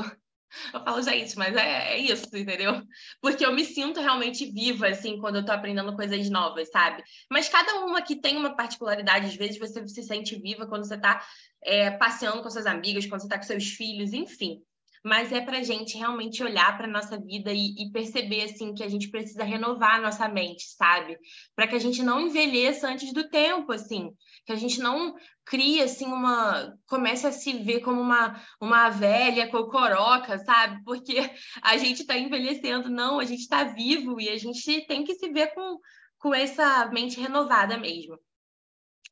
[0.74, 2.82] Eu falo, gente, mas é, é, isso, entendeu?
[3.22, 7.04] Porque eu me sinto realmente viva, assim, quando eu tô aprendendo coisas novas, sabe?
[7.30, 10.98] Mas cada uma que tem uma particularidade, às vezes você se sente viva quando você
[10.98, 11.26] tá
[11.64, 14.62] é, passeando com suas amigas, quando você tá com seus filhos, enfim.
[15.04, 18.90] Mas é pra gente realmente olhar pra nossa vida e, e perceber, assim, que a
[18.90, 21.18] gente precisa renovar a nossa mente, sabe?
[21.56, 24.12] Para que a gente não envelheça antes do tempo, assim
[24.46, 29.50] que a gente não cria assim uma comece a se ver como uma uma velha
[29.50, 30.84] cocoroca, sabe?
[30.84, 31.18] Porque
[31.62, 35.30] a gente está envelhecendo, não, a gente está vivo e a gente tem que se
[35.30, 35.80] ver com
[36.20, 38.18] com essa mente renovada mesmo.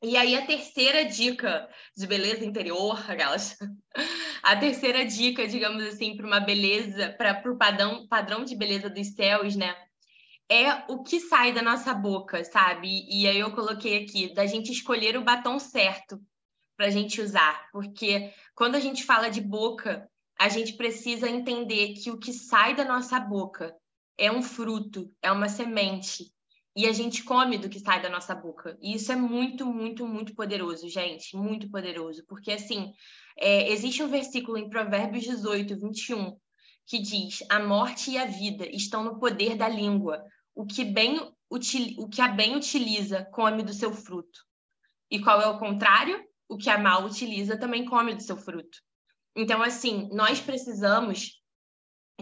[0.02, 3.56] E aí a terceira dica de beleza interior, aquelas.
[4.42, 9.14] A terceira dica, digamos assim, para uma beleza, para o padrão, padrão de beleza dos
[9.14, 9.72] céus, né?
[10.52, 13.06] é o que sai da nossa boca, sabe?
[13.08, 16.20] E aí eu coloquei aqui, da gente escolher o batom certo
[16.76, 20.06] para a gente usar, porque quando a gente fala de boca,
[20.38, 23.74] a gente precisa entender que o que sai da nossa boca
[24.18, 26.30] é um fruto, é uma semente,
[26.74, 28.78] e a gente come do que sai da nossa boca.
[28.80, 32.92] E isso é muito, muito, muito poderoso, gente, muito poderoso, porque assim,
[33.38, 36.36] é, existe um versículo em Provérbios 18, 21,
[36.86, 40.22] que diz: A morte e a vida estão no poder da língua.
[40.54, 44.40] O que, bem, o que a bem utiliza come do seu fruto.
[45.10, 46.22] E qual é o contrário?
[46.48, 48.78] O que a mal utiliza também come do seu fruto.
[49.34, 51.41] Então, assim, nós precisamos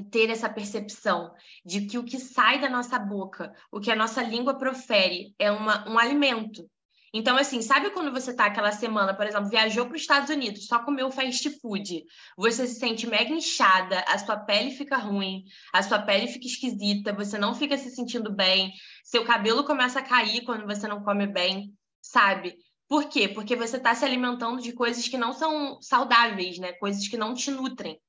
[0.03, 1.33] ter essa percepção
[1.65, 5.51] de que o que sai da nossa boca, o que a nossa língua profere, é
[5.51, 6.69] uma, um alimento.
[7.13, 10.67] Então, assim, sabe quando você tá aquela semana, por exemplo, viajou para os Estados Unidos,
[10.67, 12.05] só comeu fast food,
[12.37, 17.13] você se sente mega inchada, a sua pele fica ruim, a sua pele fica esquisita,
[17.13, 21.27] você não fica se sentindo bem, seu cabelo começa a cair quando você não come
[21.27, 22.57] bem, sabe?
[22.89, 23.29] Por quê?
[23.29, 26.73] Porque você está se alimentando de coisas que não são saudáveis, né?
[26.75, 28.01] Coisas que não te nutrem.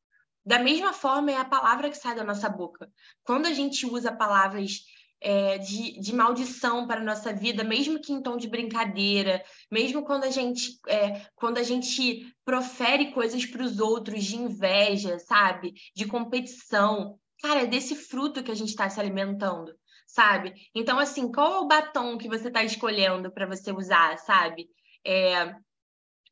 [0.45, 2.89] Da mesma forma é a palavra que sai da nossa boca.
[3.23, 4.79] Quando a gente usa palavras
[5.21, 10.03] é, de, de, maldição para a nossa vida, mesmo que em tom de brincadeira, mesmo
[10.03, 15.73] quando a gente, é, quando a gente profere coisas para os outros de inveja, sabe?
[15.95, 17.19] De competição.
[17.41, 19.71] Cara, é desse fruto que a gente está se alimentando,
[20.07, 20.53] sabe?
[20.73, 24.67] Então, assim, qual é o batom que você está escolhendo para você usar, sabe?
[25.05, 25.55] É,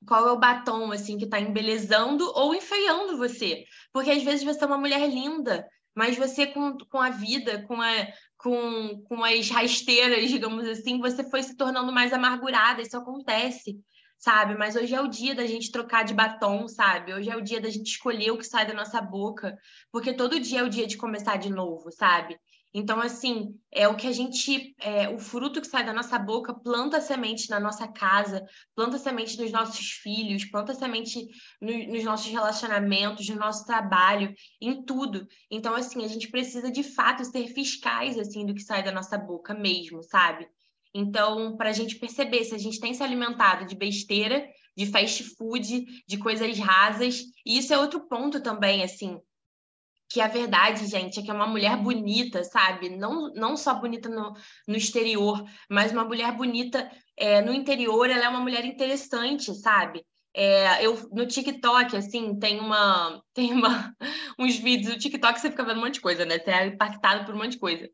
[0.05, 3.63] qual é o batom assim que está embelezando ou enfeiando você.
[3.91, 7.81] Porque às vezes você é uma mulher linda, mas você com, com a vida, com,
[7.81, 8.07] a,
[8.37, 13.77] com, com as rasteiras, digamos assim, você foi se tornando mais amargurada, isso acontece,
[14.17, 14.55] sabe?
[14.55, 17.13] Mas hoje é o dia da gente trocar de batom, sabe?
[17.13, 19.57] Hoje é o dia da gente escolher o que sai da nossa boca,
[19.91, 22.39] porque todo dia é o dia de começar de novo, sabe?
[22.71, 26.53] Então, assim, é o que a gente, é, o fruto que sai da nossa boca,
[26.53, 31.27] planta semente na nossa casa, planta semente nos nossos filhos, planta semente
[31.59, 35.27] no, nos nossos relacionamentos, no nosso trabalho, em tudo.
[35.49, 39.17] Então, assim, a gente precisa de fato ser fiscais, assim, do que sai da nossa
[39.17, 40.47] boca mesmo, sabe?
[40.93, 45.23] Então, para a gente perceber se a gente tem se alimentado de besteira, de fast
[45.35, 49.19] food, de coisas rasas, e isso é outro ponto também, assim,
[50.09, 52.89] que a verdade, gente, é que é uma mulher bonita, sabe?
[52.89, 54.33] Não, não só bonita no,
[54.67, 60.03] no exterior, mas uma mulher bonita é, no interior, ela é uma mulher interessante, sabe?
[60.33, 63.95] É, eu no TikTok, assim, tem uma tem uma,
[64.37, 66.37] uns vídeos no TikTok você fica vendo um monte de coisa, né?
[66.39, 67.89] Você é impactado por um monte de coisa.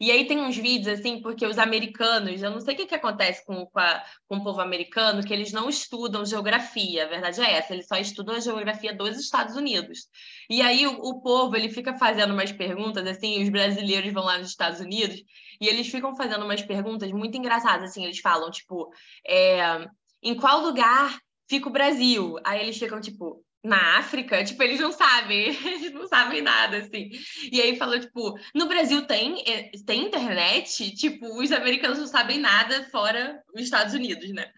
[0.00, 2.94] E aí tem uns vídeos, assim, porque os americanos, eu não sei o que, que
[2.94, 7.40] acontece com, com, a, com o povo americano, que eles não estudam geografia, a verdade
[7.40, 10.06] é essa, eles só estudam a geografia dos Estados Unidos.
[10.50, 14.38] E aí o, o povo, ele fica fazendo umas perguntas, assim, os brasileiros vão lá
[14.38, 15.22] nos Estados Unidos,
[15.60, 18.90] e eles ficam fazendo umas perguntas muito engraçadas, assim, eles falam, tipo,
[19.26, 19.88] é,
[20.22, 22.36] em qual lugar fica o Brasil?
[22.44, 27.10] Aí eles ficam, tipo, na África, tipo, eles não sabem, eles não sabem nada, assim.
[27.50, 30.94] E aí falou, tipo, no Brasil tem, é, tem internet?
[30.94, 34.50] Tipo, os americanos não sabem nada fora os Estados Unidos, né?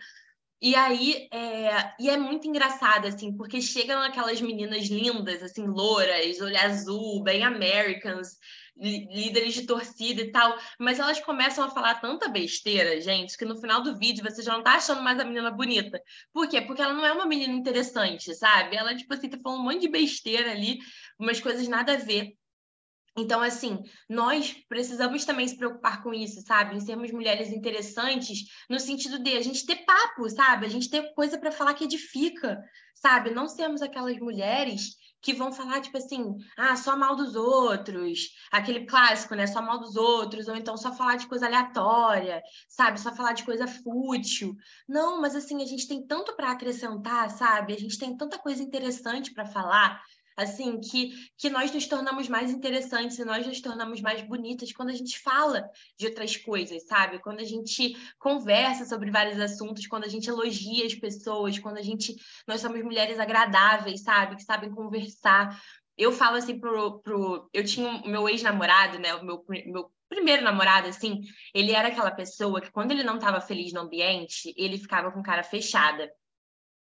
[0.61, 6.41] E aí, é, e é muito engraçado, assim, porque chegam aquelas meninas lindas, assim, louras,
[6.41, 8.37] olho azul, bem Americans,
[8.79, 13.61] líderes de torcida e tal, mas elas começam a falar tanta besteira, gente, que no
[13.61, 16.01] final do vídeo você já não tá achando mais a menina bonita.
[16.33, 16.61] Por quê?
[16.61, 18.77] Porque ela não é uma menina interessante, sabe?
[18.77, 20.79] Ela, tipo assim, tá falando um monte de besteira ali,
[21.19, 22.37] umas coisas nada a ver.
[23.17, 26.77] Então, assim, nós precisamos também se preocupar com isso, sabe?
[26.77, 30.67] Em sermos mulheres interessantes, no sentido de a gente ter papo, sabe?
[30.67, 32.63] A gente ter coisa para falar que edifica,
[32.95, 33.31] sabe?
[33.31, 38.87] Não sermos aquelas mulheres que vão falar, tipo assim, ah, só mal dos outros, aquele
[38.87, 39.47] clássico, né?
[39.47, 43.01] Só mal dos outros, ou então só falar de coisa aleatória, sabe?
[43.01, 44.55] Só falar de coisa fútil.
[44.89, 47.75] Não, mas assim, a gente tem tanto para acrescentar, sabe?
[47.75, 50.01] A gente tem tanta coisa interessante para falar,
[50.39, 54.91] assim, que, que nós nos tornamos mais interessantes e nós nos tornamos mais bonitas quando
[54.91, 57.19] a gente fala de outras coisas, sabe?
[57.19, 61.83] Quando a gente conversa sobre vários assuntos, quando a gente elogia as pessoas, quando a
[61.83, 62.15] gente.
[62.47, 64.37] Nós somos mulheres agradáveis, sabe?
[64.37, 65.61] Que sabem conversar.
[65.97, 67.01] Eu falo assim pro.
[67.01, 69.17] pro eu tinha o meu ex-namorado, né?
[69.17, 71.21] O meu, meu primeiro namorado, assim,
[71.53, 75.21] ele era aquela pessoa que quando ele não estava feliz no ambiente, ele ficava com
[75.21, 76.09] cara fechada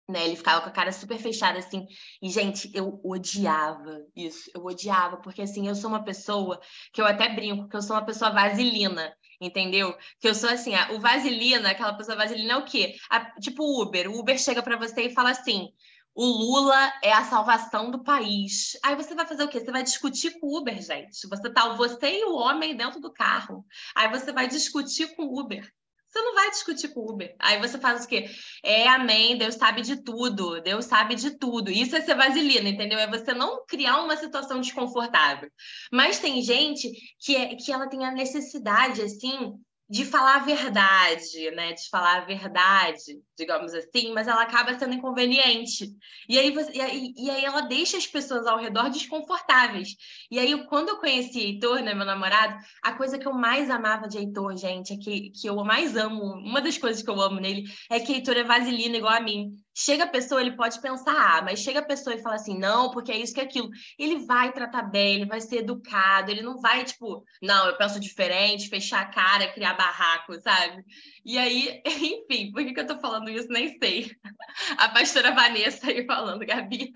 [0.07, 0.25] né?
[0.25, 1.85] Ele ficava com a cara super fechada, assim.
[2.21, 4.49] E, gente, eu odiava isso.
[4.53, 6.59] Eu odiava, porque, assim, eu sou uma pessoa
[6.93, 9.95] que eu até brinco, que eu sou uma pessoa vaselina, entendeu?
[10.19, 12.95] Que eu sou, assim, a, o vaselina, aquela pessoa vaselina é o quê?
[13.09, 14.09] A, tipo o Uber.
[14.09, 15.69] O Uber chega para você e fala assim.
[16.17, 18.79] O Lula é a salvação do país.
[18.81, 19.59] Aí você vai fazer o quê?
[19.59, 21.27] Você vai discutir com o Uber, gente.
[21.27, 23.65] Você tá você e o homem dentro do carro.
[23.93, 25.69] Aí você vai discutir com o Uber.
[26.15, 27.35] Você não vai discutir com o Uber.
[27.37, 28.29] Aí você faz o quê?
[28.63, 31.69] É amém, Deus sabe de tudo, Deus sabe de tudo.
[31.69, 32.97] Isso é ser vaselina, entendeu?
[32.97, 35.51] É você não criar uma situação desconfortável.
[35.91, 39.55] Mas tem gente que, é, que ela tem a necessidade, assim,
[39.87, 41.73] de falar a verdade, né?
[41.73, 45.91] De falar a verdade, digamos assim, mas ela acaba sendo inconveniente.
[46.27, 49.89] E aí, você, e aí, e aí ela deixa as pessoas ao redor desconfortáveis.
[50.31, 54.07] E aí, quando eu conheci Heitor, né, meu namorado, a coisa que eu mais amava
[54.07, 57.39] de Heitor, gente, é que, que eu mais amo, uma das coisas que eu amo
[57.39, 59.51] nele, é que Heitor é vaselina igual a mim.
[59.77, 62.91] Chega a pessoa, ele pode pensar, ah, mas chega a pessoa e fala assim, não,
[62.91, 63.69] porque é isso que é aquilo.
[63.99, 67.99] Ele vai tratar bem, ele vai ser educado, ele não vai, tipo, não, eu penso
[67.99, 70.81] diferente, fechar a cara, criar barraco, sabe?
[71.25, 73.49] E aí, enfim, por que, que eu tô falando isso?
[73.49, 74.11] Nem sei.
[74.77, 76.93] A pastora Vanessa aí falando, Gabi.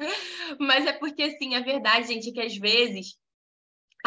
[0.59, 3.17] Mas é porque, assim, a verdade, gente, é que às vezes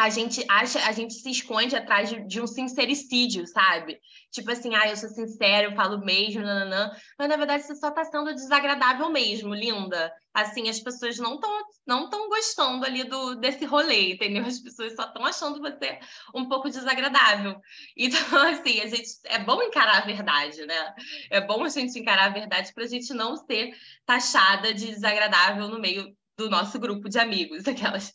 [0.03, 3.97] a gente acha, a gente se esconde atrás de, de, um sincericídio, sabe?
[4.31, 6.91] Tipo assim, ah, eu sou sincero, eu falo mesmo, nananã.
[7.17, 10.13] Mas na verdade você só tá sendo desagradável mesmo, linda.
[10.33, 11.49] Assim, as pessoas não estão
[11.87, 14.45] não tão gostando ali do, desse rolê, entendeu?
[14.45, 15.97] As pessoas só estão achando você
[16.35, 17.55] um pouco desagradável.
[17.95, 18.19] Então,
[18.51, 20.93] assim, a gente é bom encarar a verdade, né?
[21.29, 23.73] É bom a gente encarar a verdade para a gente não ser
[24.05, 28.11] taxada de desagradável no meio do nosso grupo de amigos, aquelas.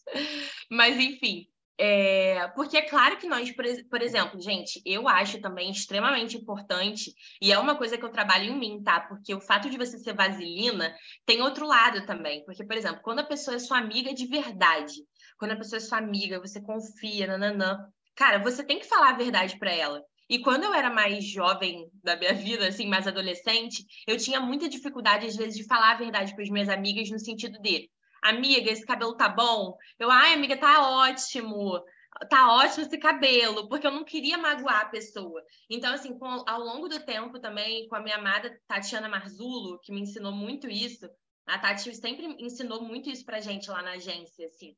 [0.70, 1.46] Mas enfim,
[1.80, 7.52] É, porque é claro que nós, por, exemplo, gente, eu acho também extremamente importante, e
[7.52, 9.00] é uma coisa que eu trabalho em mim, tá?
[9.00, 10.92] Porque o fato de você ser vaselina
[11.24, 12.44] tem outro lado também.
[12.44, 14.94] Porque, por exemplo, quando a pessoa é sua amiga de verdade,
[15.38, 17.78] quando a pessoa é sua amiga, você confia, nananã,
[18.16, 20.02] cara, você tem que falar a verdade para ela.
[20.28, 24.68] E quando eu era mais jovem da minha vida, assim, mais adolescente, eu tinha muita
[24.68, 27.88] dificuldade, às vezes, de falar a verdade para as minhas amigas, no sentido de
[28.22, 29.76] amiga, esse cabelo tá bom?
[29.98, 31.82] Eu, ai, amiga, tá ótimo.
[32.28, 35.42] Tá ótimo esse cabelo, porque eu não queria magoar a pessoa.
[35.70, 39.92] Então, assim, com, ao longo do tempo também, com a minha amada Tatiana Marzulo, que
[39.92, 41.08] me ensinou muito isso,
[41.48, 44.76] a Tati sempre ensinou muito isso pra gente lá na agência, assim.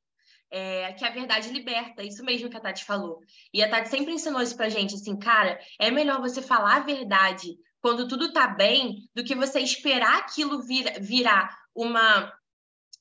[0.50, 3.20] É, que a verdade liberta, isso mesmo que a Tati falou.
[3.52, 6.80] E a Tati sempre ensinou isso pra gente, assim, cara, é melhor você falar a
[6.80, 12.32] verdade quando tudo tá bem do que você esperar aquilo vir, virar uma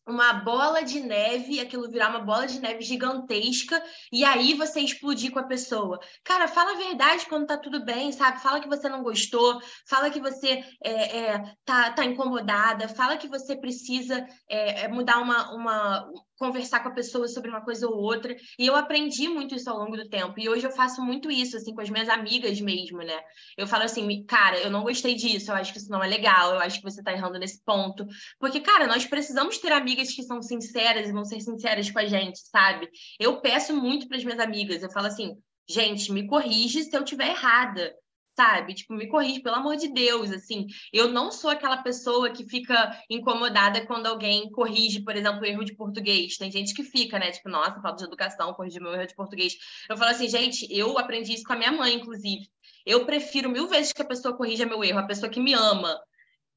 [0.09, 3.81] uma bola de neve, aquilo virar uma bola de neve gigantesca,
[4.11, 5.99] e aí você explodir com a pessoa.
[6.23, 8.41] Cara, fala a verdade quando tá tudo bem, sabe?
[8.41, 13.27] Fala que você não gostou, fala que você é, é, tá, tá incomodada, fala que
[13.27, 17.97] você precisa é, é mudar uma, uma, conversar com a pessoa sobre uma coisa ou
[17.97, 18.35] outra.
[18.57, 20.39] E eu aprendi muito isso ao longo do tempo.
[20.39, 23.19] E hoje eu faço muito isso, assim, com as minhas amigas mesmo, né?
[23.57, 26.53] Eu falo assim, cara, eu não gostei disso, eu acho que isso não é legal,
[26.53, 28.07] eu acho que você tá errando nesse ponto.
[28.39, 32.05] Porque, cara, nós precisamos ter amigas que são sinceras e vão ser sinceras com a
[32.05, 32.89] gente, sabe?
[33.19, 35.37] Eu peço muito para as minhas amigas, eu falo assim,
[35.69, 37.93] gente, me corrige se eu tiver errada
[38.39, 38.73] sabe?
[38.73, 40.67] Tipo, me corrige, pelo amor de Deus, assim.
[40.93, 45.75] Eu não sou aquela pessoa que fica incomodada quando alguém corrige, por exemplo, erro de
[45.75, 46.37] português.
[46.37, 47.31] Tem gente que fica, né?
[47.31, 49.57] Tipo, nossa, falta de educação, corrigir meu erro de português.
[49.89, 52.47] Eu falo assim, gente, eu aprendi isso com a minha mãe, inclusive.
[52.85, 55.99] Eu prefiro mil vezes que a pessoa corrija meu erro, a pessoa que me ama,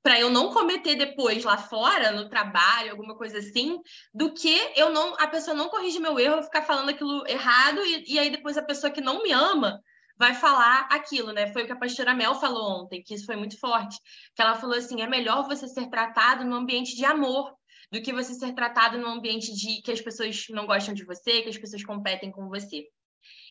[0.04, 3.80] para eu não cometer depois lá fora, no trabalho, alguma coisa assim,
[4.14, 7.84] do que eu não a pessoa não corrige meu erro, eu ficar falando aquilo errado
[7.84, 9.82] e, e aí depois a pessoa que não me ama
[10.22, 11.52] vai falar aquilo, né?
[11.52, 13.98] Foi o que a pastora Mel falou ontem, que isso foi muito forte.
[14.36, 17.52] Que ela falou assim: é melhor você ser tratado no ambiente de amor
[17.90, 21.42] do que você ser tratado no ambiente de que as pessoas não gostam de você,
[21.42, 22.86] que as pessoas competem com você.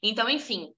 [0.01, 0.71] Então, enfim,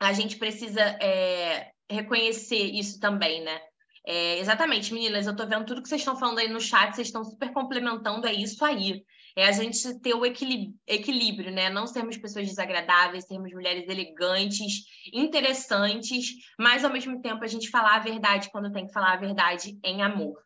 [0.00, 3.60] a gente precisa é, reconhecer isso também, né?
[4.04, 7.06] É, exatamente, meninas, eu tô vendo tudo que vocês estão falando aí no chat, vocês
[7.06, 9.02] estão super complementando, é isso aí
[9.36, 11.68] é a gente ter o equilíbrio, né?
[11.68, 17.96] Não sermos pessoas desagradáveis, sermos mulheres elegantes, interessantes, mas ao mesmo tempo a gente falar
[17.96, 20.38] a verdade quando tem que falar a verdade em amor,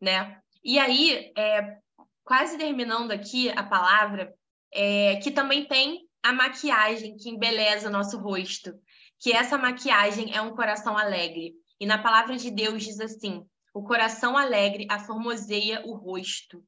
[0.00, 0.38] né?
[0.62, 1.78] E aí, é,
[2.24, 4.34] quase terminando aqui a palavra,
[4.72, 8.74] é, que também tem a maquiagem que embeleza o nosso rosto,
[9.18, 11.54] que essa maquiagem é um coração alegre.
[11.80, 16.62] E na palavra de Deus diz assim: o coração alegre aformoseia o rosto.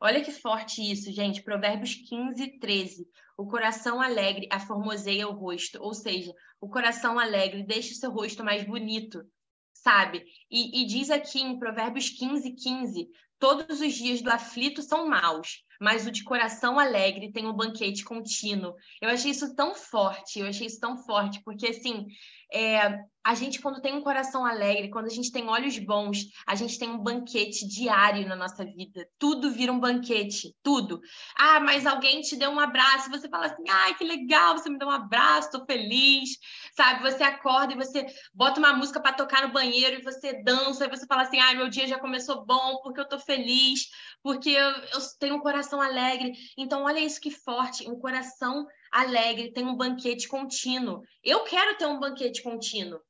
[0.00, 1.42] Olha que forte isso, gente.
[1.42, 3.08] Provérbios 15, 13.
[3.36, 8.44] O coração alegre aformoseia o rosto, ou seja, o coração alegre deixa o seu rosto
[8.44, 9.24] mais bonito,
[9.72, 10.24] sabe?
[10.50, 15.64] E, e diz aqui em Provérbios 15, 15: Todos os dias do aflito são maus,
[15.78, 18.74] mas o de coração alegre tem um banquete contínuo.
[19.00, 22.06] Eu achei isso tão forte, eu achei isso tão forte, porque assim,
[22.52, 26.54] é, a gente, quando tem um coração alegre, quando a gente tem olhos bons, a
[26.54, 29.06] gente tem um banquete diário na nossa vida.
[29.18, 30.98] Tudo vira um banquete, tudo.
[31.38, 34.78] Ah, mas alguém te deu um abraço, você fala assim: ai, que legal, você me
[34.78, 36.30] deu um abraço, tô feliz,
[36.74, 37.02] sabe?
[37.02, 40.88] Você acorda e você bota uma música para tocar no banheiro e você dança, e
[40.88, 43.88] você fala assim: ai, meu dia já começou bom, porque eu tô feliz,
[44.22, 46.32] porque eu, eu tenho um coração alegre.
[46.56, 51.02] Então, olha isso que forte, um coração alegre, tem um banquete contínuo.
[51.22, 53.00] Eu quero ter um banquete contínuo.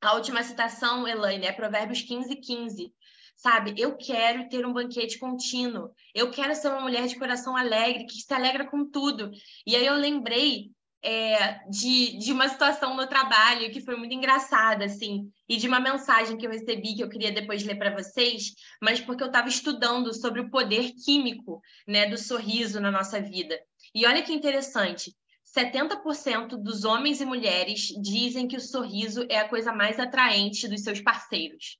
[0.00, 2.92] A última citação, Elaine, é Provérbios 15, 15.
[3.36, 5.90] Sabe, eu quero ter um banquete contínuo.
[6.14, 9.30] Eu quero ser uma mulher de coração alegre, que se alegra com tudo.
[9.66, 10.70] E aí eu lembrei
[11.04, 15.78] é, de, de uma situação no trabalho que foi muito engraçada, assim, e de uma
[15.78, 19.48] mensagem que eu recebi que eu queria depois ler para vocês, mas porque eu estava
[19.48, 23.60] estudando sobre o poder químico né, do sorriso na nossa vida.
[23.94, 25.14] E olha que interessante,
[25.56, 30.82] 70% dos homens e mulheres dizem que o sorriso é a coisa mais atraente dos
[30.82, 31.78] seus parceiros.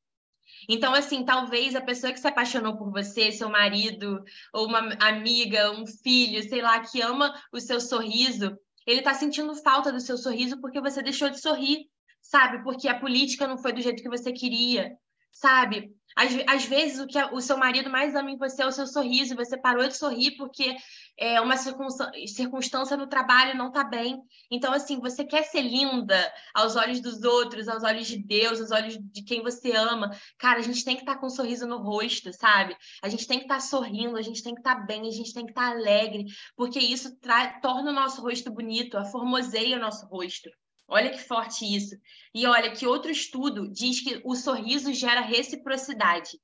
[0.68, 4.22] Então, assim, talvez a pessoa que se apaixonou por você, seu marido,
[4.52, 8.56] ou uma amiga, um filho, sei lá, que ama o seu sorriso,
[8.86, 11.86] ele está sentindo falta do seu sorriso porque você deixou de sorrir,
[12.20, 12.62] sabe?
[12.62, 14.96] Porque a política não foi do jeito que você queria,
[15.32, 15.90] sabe?
[16.16, 18.86] Às, às vezes, o que o seu marido mais ama em você é o seu
[18.86, 20.76] sorriso, e você parou de sorrir porque
[21.16, 24.20] é, uma circunstância no trabalho não está bem.
[24.50, 28.70] Então, assim, você quer ser linda aos olhos dos outros, aos olhos de Deus, aos
[28.70, 30.10] olhos de quem você ama.
[30.38, 32.76] Cara, a gente tem que estar tá com um sorriso no rosto, sabe?
[33.02, 35.12] A gente tem que estar tá sorrindo, a gente tem que estar tá bem, a
[35.12, 37.16] gente tem que estar tá alegre, porque isso
[37.62, 40.50] torna o nosso rosto bonito, aformoseia o nosso rosto.
[40.86, 41.96] Olha que forte isso.
[42.34, 46.38] E olha que outro estudo diz que o sorriso gera reciprocidade.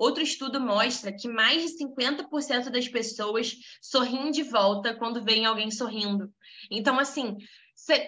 [0.00, 5.70] Outro estudo mostra que mais de 50% das pessoas sorriem de volta quando veem alguém
[5.70, 6.32] sorrindo.
[6.70, 7.36] Então, assim,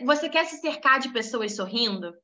[0.03, 2.15] você quer se cercar de pessoas sorrindo?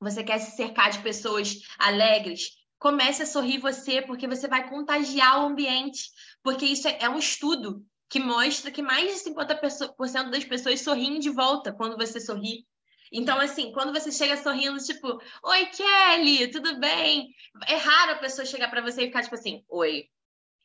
[0.00, 2.56] Você quer se cercar de pessoas alegres?
[2.76, 6.10] Comece a sorrir você, porque você vai contagiar o ambiente.
[6.42, 11.20] Porque isso é, é um estudo que mostra que mais de 50% das pessoas sorriem
[11.20, 12.66] de volta quando você sorri.
[13.12, 17.28] Então, assim, quando você chega sorrindo, tipo, oi, Kelly, tudo bem?
[17.66, 20.08] É raro a pessoa chegar para você e ficar, tipo assim, oi.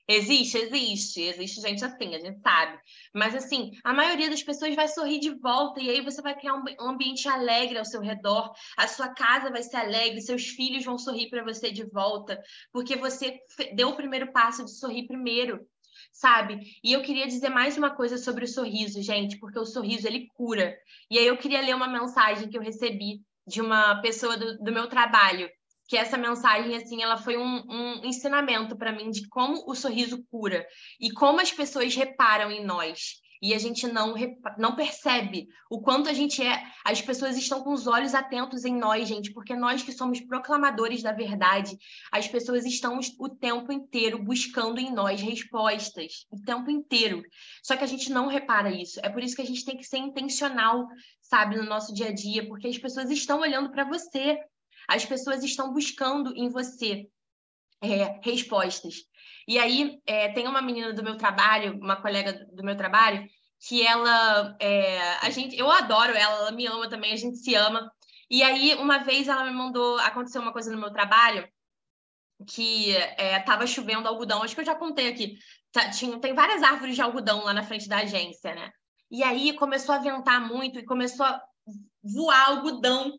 [0.05, 2.77] Existe, existe, existe gente assim, a gente sabe.
[3.13, 6.55] Mas, assim, a maioria das pessoas vai sorrir de volta e aí você vai criar
[6.55, 10.97] um ambiente alegre ao seu redor, a sua casa vai ser alegre, seus filhos vão
[10.97, 12.41] sorrir para você de volta,
[12.73, 13.39] porque você
[13.75, 15.65] deu o primeiro passo de sorrir primeiro
[16.13, 16.61] sabe?
[16.83, 20.27] E eu queria dizer mais uma coisa sobre o sorriso, gente, porque o sorriso ele
[20.35, 20.77] cura.
[21.09, 24.71] E aí eu queria ler uma mensagem que eu recebi de uma pessoa do, do
[24.71, 25.49] meu trabalho,
[25.87, 30.23] que essa mensagem assim, ela foi um, um ensinamento para mim de como o sorriso
[30.31, 30.65] cura
[30.99, 34.15] e como as pessoas reparam em nós e a gente não,
[34.57, 36.63] não percebe o quanto a gente é.
[36.85, 41.03] As pessoas estão com os olhos atentos em nós, gente, porque nós que somos proclamadores
[41.03, 41.77] da verdade,
[42.09, 47.21] as pessoas estão o tempo inteiro buscando em nós respostas, o tempo inteiro.
[47.61, 49.01] Só que a gente não repara isso.
[49.03, 50.87] É por isso que a gente tem que ser intencional,
[51.21, 54.39] sabe, no nosso dia a dia, porque as pessoas estão olhando para você,
[54.87, 57.09] as pessoas estão buscando em você
[57.81, 59.03] é, respostas.
[59.47, 63.27] E aí é, tem uma menina do meu trabalho, uma colega do meu trabalho,
[63.67, 67.55] que ela, é, a gente, eu adoro ela, ela me ama também, a gente se
[67.55, 67.91] ama.
[68.29, 71.47] E aí uma vez ela me mandou, aconteceu uma coisa no meu trabalho
[72.47, 75.37] que estava é, chovendo algodão, acho que eu já contei aqui.
[75.71, 78.71] Tá, tinha, tem várias árvores de algodão lá na frente da agência, né?
[79.09, 81.41] E aí começou a ventar muito e começou a
[82.03, 83.17] voar algodão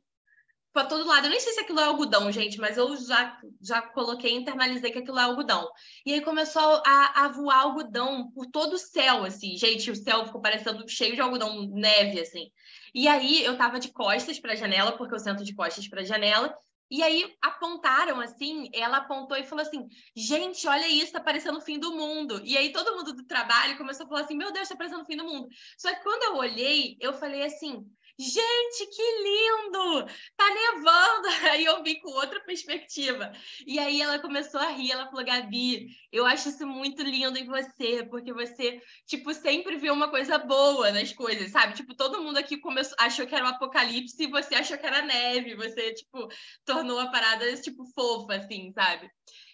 [0.74, 1.26] para todo lado.
[1.26, 4.98] Eu nem sei se aquilo é algodão, gente, mas eu já, já coloquei, internalizei que
[4.98, 5.70] aquilo é algodão.
[6.04, 9.56] E aí começou a, a voar algodão por todo o céu, assim.
[9.56, 12.50] Gente, o céu ficou parecendo cheio de algodão, neve, assim.
[12.92, 16.00] E aí eu tava de costas para a janela, porque eu sento de costas para
[16.00, 16.52] a janela.
[16.90, 21.62] E aí apontaram assim, ela apontou e falou assim: gente, olha isso, tá parecendo o
[21.62, 22.42] fim do mundo.
[22.44, 25.06] E aí todo mundo do trabalho começou a falar assim: meu Deus, tá parecendo o
[25.06, 25.48] fim do mundo.
[25.78, 27.86] Só que quando eu olhei, eu falei assim:
[28.16, 30.06] Gente, que lindo!
[30.36, 31.28] Tá nevando!
[31.50, 33.32] Aí eu vi com outra perspectiva.
[33.66, 37.46] E aí ela começou a rir, ela falou: Gabi, eu acho isso muito lindo em
[37.46, 41.74] você, porque você, tipo, sempre vê uma coisa boa nas coisas, sabe?
[41.74, 45.02] Tipo, todo mundo aqui começou, achou que era um apocalipse e você achou que era
[45.02, 45.56] neve.
[45.56, 46.28] Você, tipo,
[46.64, 49.10] tornou a parada, tipo, fofa, assim, sabe?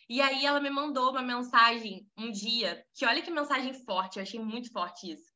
[0.09, 4.23] E aí ela me mandou uma mensagem um dia, que olha que mensagem forte, eu
[4.23, 5.30] achei muito forte isso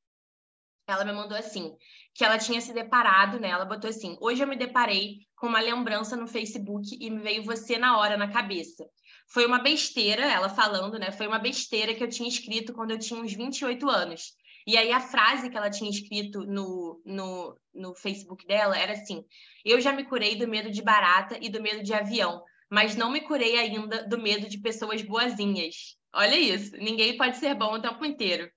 [0.87, 1.74] ela me mandou assim,
[2.14, 3.49] que ela tinha se deparado, né?
[3.49, 7.45] Ela botou assim: "Hoje eu me deparei com uma lembrança no Facebook e me veio
[7.45, 8.85] você na hora na cabeça.
[9.28, 11.11] Foi uma besteira, ela falando, né?
[11.11, 14.32] Foi uma besteira que eu tinha escrito quando eu tinha uns 28 anos.
[14.66, 19.24] E aí a frase que ela tinha escrito no, no, no Facebook dela era assim:
[19.64, 23.11] Eu já me curei do medo de barata e do medo de avião, mas não
[23.11, 25.97] me curei ainda do medo de pessoas boazinhas.
[26.14, 28.51] Olha isso, ninguém pode ser bom o tempo inteiro.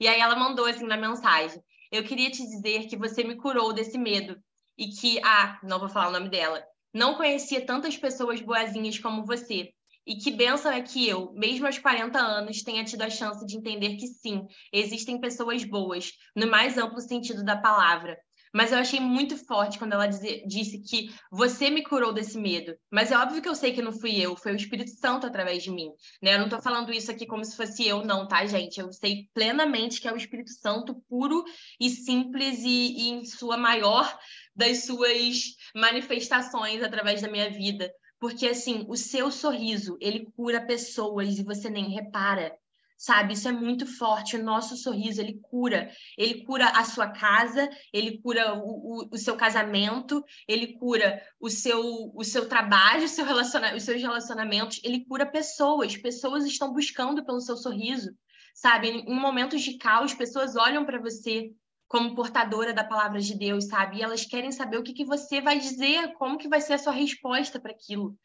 [0.00, 3.72] E aí ela mandou assim na mensagem: Eu queria te dizer que você me curou
[3.72, 4.36] desse medo
[4.76, 9.24] e que, ah, não vou falar o nome dela, não conhecia tantas pessoas boazinhas como
[9.24, 9.70] você.
[10.06, 13.56] E que benção é que eu, mesmo aos 40 anos, tenha tido a chance de
[13.56, 18.16] entender que sim, existem pessoas boas, no mais amplo sentido da palavra.
[18.56, 22.74] Mas eu achei muito forte quando ela disse que você me curou desse medo.
[22.90, 25.62] Mas é óbvio que eu sei que não fui eu, foi o Espírito Santo através
[25.62, 25.90] de mim.
[26.22, 26.32] Né?
[26.32, 28.80] Eu não estou falando isso aqui como se fosse eu, não, tá, gente?
[28.80, 31.44] Eu sei plenamente que é o Espírito Santo puro
[31.78, 34.18] e simples e, e em sua maior
[34.54, 37.92] das suas manifestações através da minha vida.
[38.18, 42.56] Porque, assim, o seu sorriso, ele cura pessoas e você nem repara
[42.96, 43.34] sabe?
[43.34, 44.36] Isso é muito forte.
[44.36, 45.90] O nosso sorriso, ele cura.
[46.16, 51.50] Ele cura a sua casa, ele cura o, o, o seu casamento, ele cura o
[51.50, 55.96] seu, o seu trabalho, o seu relaciona os seus relacionamentos, ele cura pessoas.
[55.96, 58.10] Pessoas estão buscando pelo seu sorriso,
[58.54, 58.88] sabe?
[58.88, 61.50] Em momentos de caos, pessoas olham para você
[61.88, 63.98] como portadora da palavra de Deus, sabe?
[63.98, 66.78] E elas querem saber o que, que você vai dizer, como que vai ser a
[66.78, 68.16] sua resposta para aquilo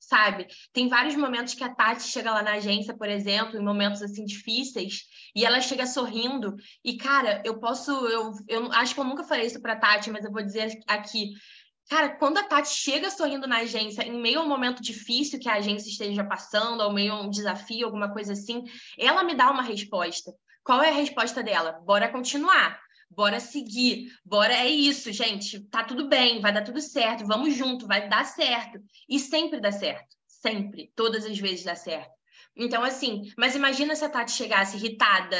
[0.00, 0.46] sabe?
[0.72, 4.24] Tem vários momentos que a Tati chega lá na agência, por exemplo, em momentos assim
[4.24, 5.02] difíceis,
[5.36, 6.56] e ela chega sorrindo.
[6.82, 7.90] E, cara, eu posso.
[8.08, 11.34] Eu, eu acho que eu nunca falei isso pra Tati, mas eu vou dizer aqui.
[11.88, 15.48] Cara, quando a Tati chega sorrindo na agência, em meio a um momento difícil que
[15.48, 18.64] a agência esteja passando, ou meio a um desafio, alguma coisa assim,
[18.96, 20.32] ela me dá uma resposta.
[20.62, 21.72] Qual é a resposta dela?
[21.84, 22.80] Bora continuar
[23.10, 27.86] bora seguir, bora é isso, gente, tá tudo bem, vai dar tudo certo, vamos junto,
[27.86, 28.78] vai dar certo.
[29.08, 32.20] E sempre dá certo, sempre, todas as vezes dá certo.
[32.56, 35.36] Então, assim, mas imagina se a Tati chegasse irritada,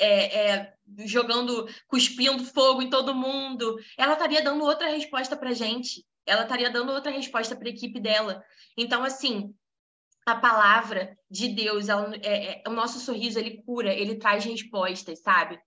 [0.00, 3.76] é, é, jogando, cuspindo fogo em todo mundo.
[3.98, 6.04] Ela estaria dando outra resposta pra gente.
[6.24, 8.42] Ela estaria dando outra resposta para a equipe dela.
[8.76, 9.52] Então, assim,
[10.24, 15.20] a palavra de Deus, ela, é, é, o nosso sorriso, ele cura, ele traz respostas,
[15.20, 15.58] sabe?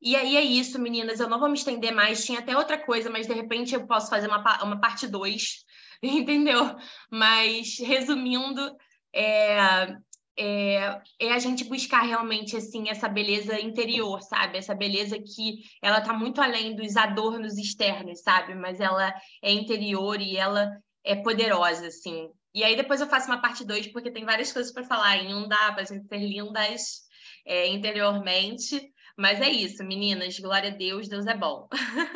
[0.00, 1.20] E aí é isso, meninas.
[1.20, 2.24] Eu não vou me estender mais.
[2.24, 5.64] Tinha até outra coisa, mas de repente eu posso fazer uma, uma parte 2,
[6.02, 6.76] entendeu?
[7.10, 8.76] Mas, resumindo,
[9.12, 9.96] é,
[10.38, 14.58] é, é, a gente buscar realmente assim essa beleza interior, sabe?
[14.58, 18.54] Essa beleza que ela tá muito além dos adornos externos, sabe?
[18.54, 20.70] Mas ela é interior e ela
[21.04, 22.28] é poderosa, assim.
[22.54, 25.18] E aí depois eu faço uma parte 2, porque tem várias coisas para falar
[25.48, 27.02] dá para gente ser lindas
[27.44, 28.92] é, interiormente.
[29.18, 30.38] Mas é isso, meninas.
[30.38, 31.68] Glória a Deus, Deus é bom.